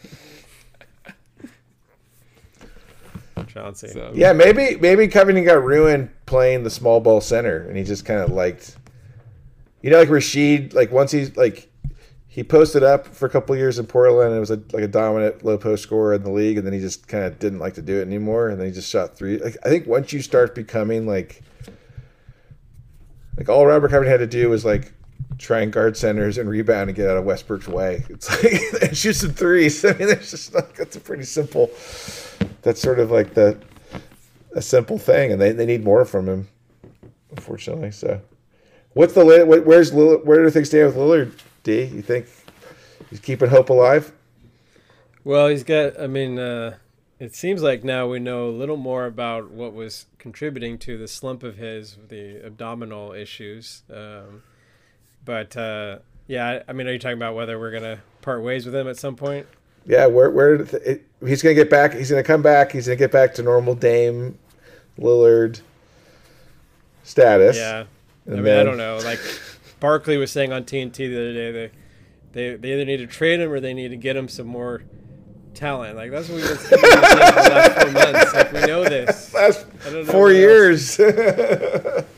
[3.46, 3.88] Chauncey.
[3.88, 8.04] So Yeah, maybe maybe Covington got ruined playing the small ball center, and he just
[8.04, 8.76] kind of liked,
[9.82, 10.74] you know, like Rasheed.
[10.74, 11.70] Like once he like
[12.26, 14.82] he posted up for a couple of years in Portland, and it was a, like
[14.82, 17.58] a dominant low post scorer in the league, and then he just kind of didn't
[17.58, 19.38] like to do it anymore, and then he just shot three.
[19.38, 21.42] Like I think once you start becoming like,
[23.36, 24.92] like all Robert Covington had to do was like
[25.38, 28.04] try and guard centers and rebound and get out of Westbrook's way.
[28.08, 29.84] It's like shoot some threes.
[29.84, 31.70] I mean, there's just like that's a pretty simple.
[32.62, 33.58] That's sort of like the
[34.56, 36.48] a simple thing, and they, they need more from him,
[37.30, 37.90] unfortunately.
[37.90, 38.20] So,
[38.94, 41.32] what's the where's Lillard, where do things stand with Lillard?
[41.62, 42.26] D, you think
[43.10, 44.12] he's keeping hope alive?
[45.24, 46.00] Well, he's got.
[46.00, 46.76] I mean, uh,
[47.20, 51.08] it seems like now we know a little more about what was contributing to the
[51.08, 53.82] slump of his, the abdominal issues.
[53.92, 54.42] Um,
[55.26, 58.64] but uh, yeah, I- I mean, are you talking about whether we're gonna part ways
[58.64, 59.46] with him at some point?
[59.84, 61.92] Yeah, where where it, he's gonna get back?
[61.92, 62.72] He's gonna come back.
[62.72, 64.38] He's gonna get back to normal Dame
[64.98, 65.60] Lillard
[67.04, 67.56] status.
[67.56, 67.84] Yeah,
[68.26, 68.98] I And mean, I don't know.
[69.04, 69.20] Like
[69.80, 71.70] Barkley was saying on TNT the other day, they
[72.32, 74.82] they they either need to trade him or they need to get him some more
[75.54, 75.96] talent.
[75.96, 78.34] Like that's what we've been saying for the last four months.
[78.34, 79.34] Like we know this.
[79.34, 80.98] Last I four years.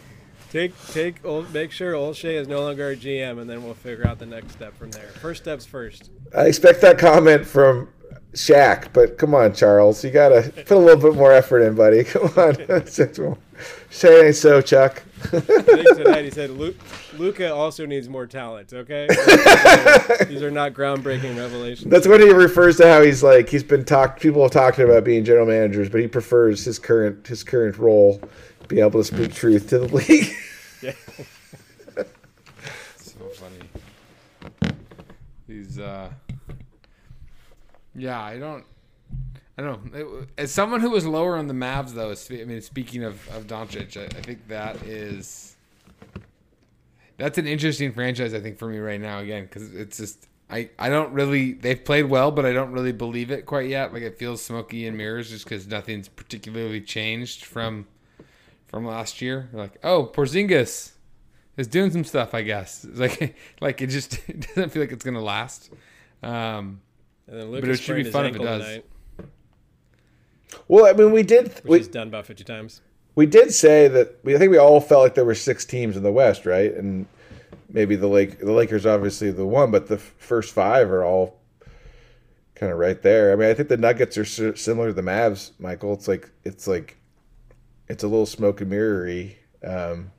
[0.51, 4.19] Take take make sure Olshey is no longer our GM, and then we'll figure out
[4.19, 5.09] the next step from there.
[5.21, 6.11] First steps first.
[6.37, 7.89] I expect that comment from
[8.33, 12.05] Shaq, but come on, Charles, you gotta put a little bit more effort in, buddy.
[12.05, 15.03] Come on, say it ain't so, Chuck.
[15.33, 18.73] I think tonight he said Luka also needs more talent.
[18.73, 19.07] Okay,
[20.29, 21.91] these are not groundbreaking revelations.
[21.91, 24.21] That's when he refers to how he's like he's been talked.
[24.21, 28.21] People have talked about being general managers, but he prefers his current his current role,
[28.69, 30.35] being able to speak truth to the league.
[30.83, 30.93] Yeah.
[32.97, 34.73] so funny.
[35.47, 36.11] He's uh
[37.95, 38.65] Yeah, I don't
[39.57, 40.27] I don't know.
[40.37, 43.97] As someone who was lower on the Mavs, though, I mean, speaking of of Doncic,
[43.97, 45.57] I, I think that is
[47.17, 48.33] that's an interesting franchise.
[48.35, 51.85] I think for me right now, again, because it's just I I don't really they've
[51.85, 53.93] played well, but I don't really believe it quite yet.
[53.93, 57.87] Like it feels smoky and mirrors, just because nothing's particularly changed from
[58.69, 59.49] from last year.
[59.53, 60.93] Like oh, Porzingis
[61.57, 62.35] is doing some stuff.
[62.35, 65.71] I guess It's like like it just it doesn't feel like it's gonna last.
[66.23, 66.81] Um,
[67.27, 68.63] And then But it should be fun if it does.
[68.65, 68.85] tonight,
[70.67, 72.81] well, I mean, we did which we, he's done about fifty times.
[73.15, 75.97] we did say that we I think we all felt like there were six teams
[75.97, 76.73] in the West, right?
[76.75, 77.07] And
[77.71, 81.39] maybe the Lake the Lakers obviously the one, but the f- first five are all
[82.55, 83.33] kind of right there.
[83.33, 85.93] I mean, I think the Nuggets are s- similar to the Mavs, Michael.
[85.95, 86.97] It's like it's like
[87.89, 89.39] it's a little smoke and mirrory.
[89.65, 90.13] Um,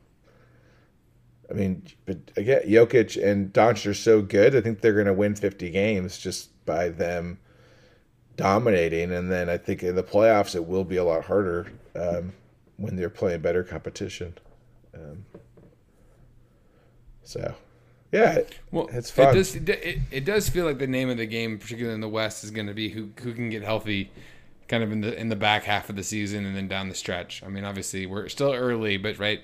[1.50, 4.56] I mean, but again, Jokic and Doncic are so good.
[4.56, 7.40] I think they're going to win 50 games just by them
[8.36, 9.12] dominating.
[9.12, 12.34] And then I think in the playoffs, it will be a lot harder um,
[12.78, 14.38] when they're playing better competition.
[14.94, 15.26] Um,
[17.24, 17.56] so,
[18.12, 18.40] yeah,
[18.72, 19.30] Well, it's fun.
[19.30, 22.10] It does, it, it does feel like the name of the game, particularly in the
[22.10, 24.12] West, is going to be who who can get healthy,
[24.70, 26.96] kind of in the in the back half of the season and then down the
[26.96, 27.44] stretch.
[27.44, 29.42] I mean, obviously we're still early, but right,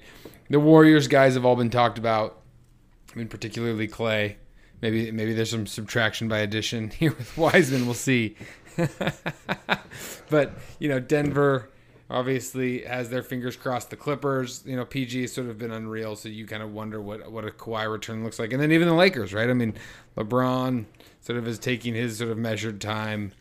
[0.49, 2.39] the Warriors guys have all been talked about.
[3.13, 4.35] I mean, particularly Klay.
[4.81, 7.85] Maybe maybe there's some subtraction by addition here with Wiseman.
[7.85, 8.37] We'll see.
[10.29, 11.69] but you know, Denver
[12.09, 13.89] obviously has their fingers crossed.
[13.89, 17.01] The Clippers, you know, PG has sort of been unreal, so you kind of wonder
[17.01, 18.53] what what a Kawhi return looks like.
[18.53, 19.49] And then even the Lakers, right?
[19.49, 19.73] I mean,
[20.17, 20.85] LeBron
[21.21, 23.31] sort of is taking his sort of measured time,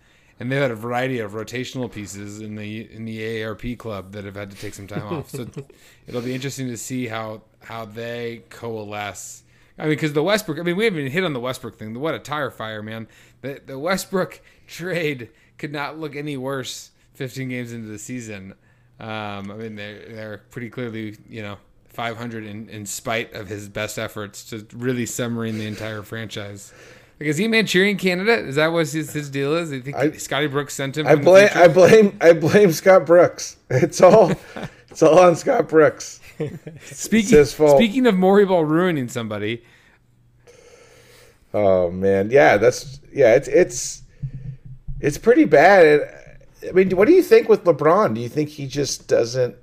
[0.45, 4.25] and they've had a variety of rotational pieces in the in the AARP club that
[4.25, 5.31] have had to take some time off.
[5.31, 5.47] So
[6.07, 9.43] it'll be interesting to see how how they coalesce.
[9.79, 11.99] I mean, because the Westbrook, I mean, we haven't even hit on the Westbrook thing.
[11.99, 13.09] What a tire fire, man.
[13.41, 18.53] The, the Westbrook trade could not look any worse 15 games into the season.
[19.01, 21.57] Um, I mean, they're, they're pretty clearly, you know,
[21.89, 26.73] 500 in, in spite of his best efforts to really submarine the entire franchise.
[27.21, 28.45] Like, is he a Manchurian candidate?
[28.47, 29.73] Is that what his, his deal is?
[29.73, 31.07] I think I- Scotty Brooks sent him.
[31.07, 31.49] I blame?
[31.55, 33.57] I blame I blame Scott Brooks.
[33.71, 34.33] It's all
[34.91, 36.21] it's all on Scott Brooks.
[36.87, 39.63] Speaking, speaking of Morey Ball ruining somebody,
[41.53, 44.03] Oh man, yeah, that's yeah, it's it's
[45.01, 46.01] it's pretty bad.
[46.69, 48.15] I mean, what do you think with LeBron?
[48.15, 49.55] Do you think he just doesn't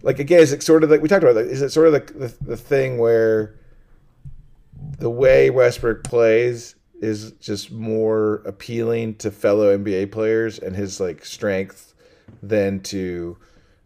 [0.00, 0.40] like again?
[0.40, 1.36] Is it sort of like we talked about?
[1.36, 3.54] Like, is it sort of the, the the thing where
[4.98, 11.24] the way Westbrook plays is just more appealing to fellow NBA players and his like
[11.24, 11.94] strength
[12.42, 13.36] than to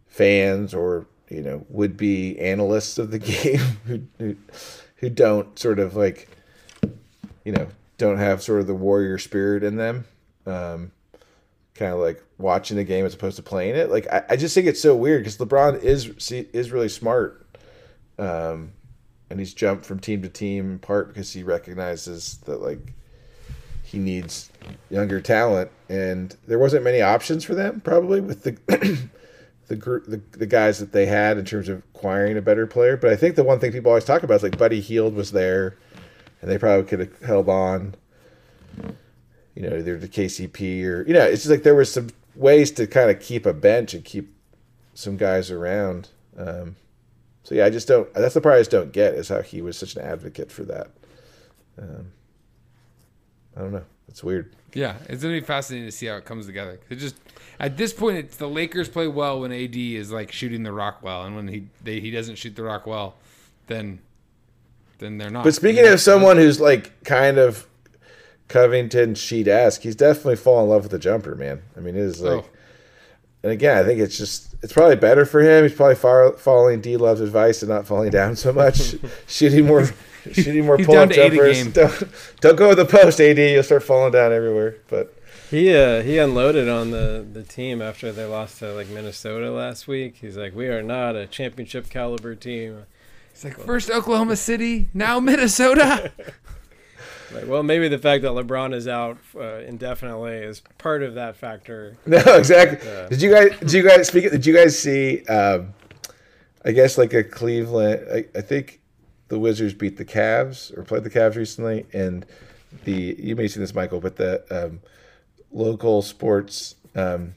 [0.07, 4.35] fans or you know would be analysts of the game who, who
[4.97, 6.29] who don't sort of like
[7.43, 10.05] you know don't have sort of the warrior spirit in them.
[10.45, 10.91] Um
[11.73, 13.89] kind of like watching the game as opposed to playing it.
[13.89, 17.45] Like i, I just think it's so weird because lebron is is really smart.
[18.17, 18.71] Um
[19.31, 22.93] and he's jumped from team to team in part because he recognizes that like
[23.83, 24.51] he needs
[24.89, 25.71] younger talent.
[25.89, 28.51] And there wasn't many options for them probably with the
[29.67, 32.97] the group the, the guys that they had in terms of acquiring a better player.
[32.97, 35.31] But i think the one thing people always talk about is like Buddy Hield was
[35.31, 35.77] there
[36.41, 37.95] and they probably could have held on
[39.55, 42.71] you know either to kcp or you know it's just like there was some ways
[42.71, 44.33] to kind of keep a bench and keep
[44.93, 46.09] some guys around.
[46.37, 46.75] Um,
[47.43, 49.61] so yeah i just don't that's the part i just don't get is how he
[49.61, 50.87] was such an advocate for that
[51.81, 52.11] um,
[53.57, 56.45] i don't know it's weird Yeah, it's gonna be fascinating to see how it comes
[56.45, 56.79] together.
[56.89, 57.15] It just
[57.59, 60.99] at this point, it's the Lakers play well when AD is like shooting the rock
[61.03, 63.15] well, and when he they, he doesn't shoot the rock well,
[63.67, 63.99] then
[64.99, 65.43] then they're not.
[65.43, 67.67] But speaking of someone who's like kind of
[68.47, 71.61] Covington sheet esque, he's definitely fallen in love with the jumper, man.
[71.77, 72.45] I mean, it is like, Oh.
[73.43, 75.63] And again, I think it's just it's probably better for him.
[75.63, 78.95] He's probably far, following D Love's advice and not falling down so much,
[79.27, 79.87] shooting more,
[80.31, 81.73] shooting more pull up down to eight a jumpers.
[81.73, 83.37] Don't don't go with the post, AD.
[83.37, 84.75] You'll start falling down everywhere.
[84.87, 85.15] But
[85.49, 89.87] He uh, he unloaded on the, the team after they lost to like Minnesota last
[89.87, 90.17] week.
[90.21, 92.85] He's like, we are not a championship caliber team.
[93.31, 96.11] it's like first Oklahoma City, now Minnesota.
[97.33, 101.35] Like, well, maybe the fact that LeBron is out uh, indefinitely is part of that
[101.35, 101.97] factor.
[102.05, 102.87] no, exactly.
[102.87, 103.07] Yeah.
[103.07, 103.59] Did you guys?
[103.59, 104.31] Did you guys speak?
[104.31, 105.23] Did you guys see?
[105.25, 105.73] Um,
[106.63, 108.05] I guess like a Cleveland.
[108.13, 108.81] I, I think
[109.29, 112.25] the Wizards beat the Cavs or played the Cavs recently, and
[112.83, 114.79] the you may have seen this, Michael, but the um,
[115.51, 117.33] local sports um,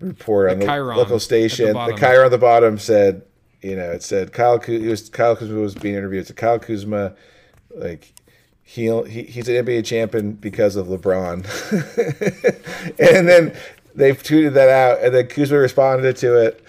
[0.00, 1.98] report on The the Chiron local at the station, the, bottom.
[1.98, 3.22] Chiron on the bottom said,
[3.62, 4.58] you know, it said Kyle.
[4.58, 6.26] Ku- It was Kyle Kuzma was being interviewed.
[6.26, 7.14] So Kyle Kuzma,
[7.74, 8.14] like.
[8.70, 11.44] He, he, he's an NBA champion because of LeBron.
[13.00, 13.56] and then
[13.96, 16.64] they tweeted that out, and then Kuzma responded to it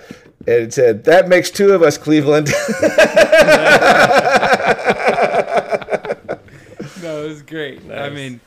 [0.48, 2.48] and it said, That makes two of us, Cleveland.
[7.04, 7.82] no, it was great.
[7.92, 8.40] I mean,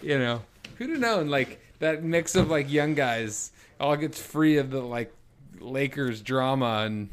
[0.00, 0.42] you know,
[0.76, 1.28] who'd have known?
[1.28, 3.50] Like that mix of like young guys
[3.80, 5.12] all gets free of the like
[5.58, 7.08] Lakers drama, and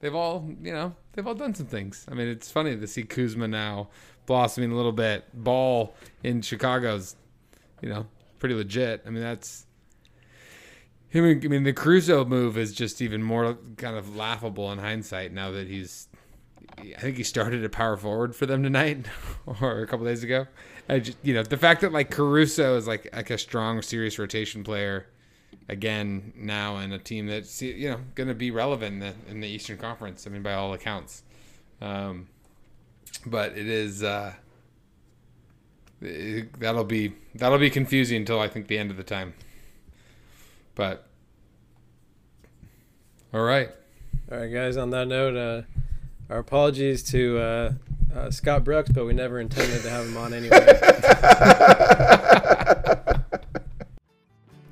[0.00, 2.04] they've all, you know, they've all done some things.
[2.10, 3.88] I mean, it's funny to see Kuzma now
[4.26, 5.24] blossoming a little bit.
[5.32, 7.16] Ball in Chicago's,
[7.80, 8.06] you know,
[8.38, 9.02] pretty legit.
[9.06, 9.66] I mean, that's.
[11.14, 14.78] I mean, I mean, the Caruso move is just even more kind of laughable in
[14.78, 16.08] hindsight now that he's
[16.78, 19.06] I think he started at power forward for them tonight
[19.60, 20.46] or a couple days ago.
[20.88, 24.18] I just, you know, the fact that like Caruso is like like a strong, serious
[24.18, 25.06] rotation player
[25.68, 29.40] again now, in a team that's you know going to be relevant in the, in
[29.40, 30.26] the Eastern Conference.
[30.26, 31.22] I mean, by all accounts.
[31.80, 32.28] Um,
[33.26, 34.32] but it is uh,
[36.00, 39.34] it, that'll be that'll be confusing until I think the end of the time.
[40.74, 41.06] But
[43.32, 43.70] all right.
[44.30, 44.76] All right, guys.
[44.76, 45.62] On that note, uh,
[46.32, 47.72] our apologies to uh,
[48.14, 50.58] uh, Scott Brooks, but we never intended to have him on anyway.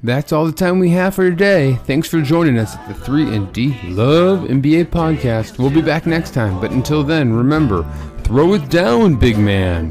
[0.02, 1.74] That's all the time we have for today.
[1.84, 5.58] Thanks for joining us at the 3 and D Love NBA podcast.
[5.58, 7.82] We'll be back next time, but until then, remember,
[8.30, 9.90] throw it down, big man.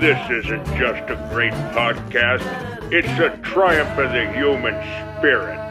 [0.00, 2.42] This isn't just a great podcast,
[2.90, 4.74] it's a triumph of the human
[5.18, 5.69] spirit.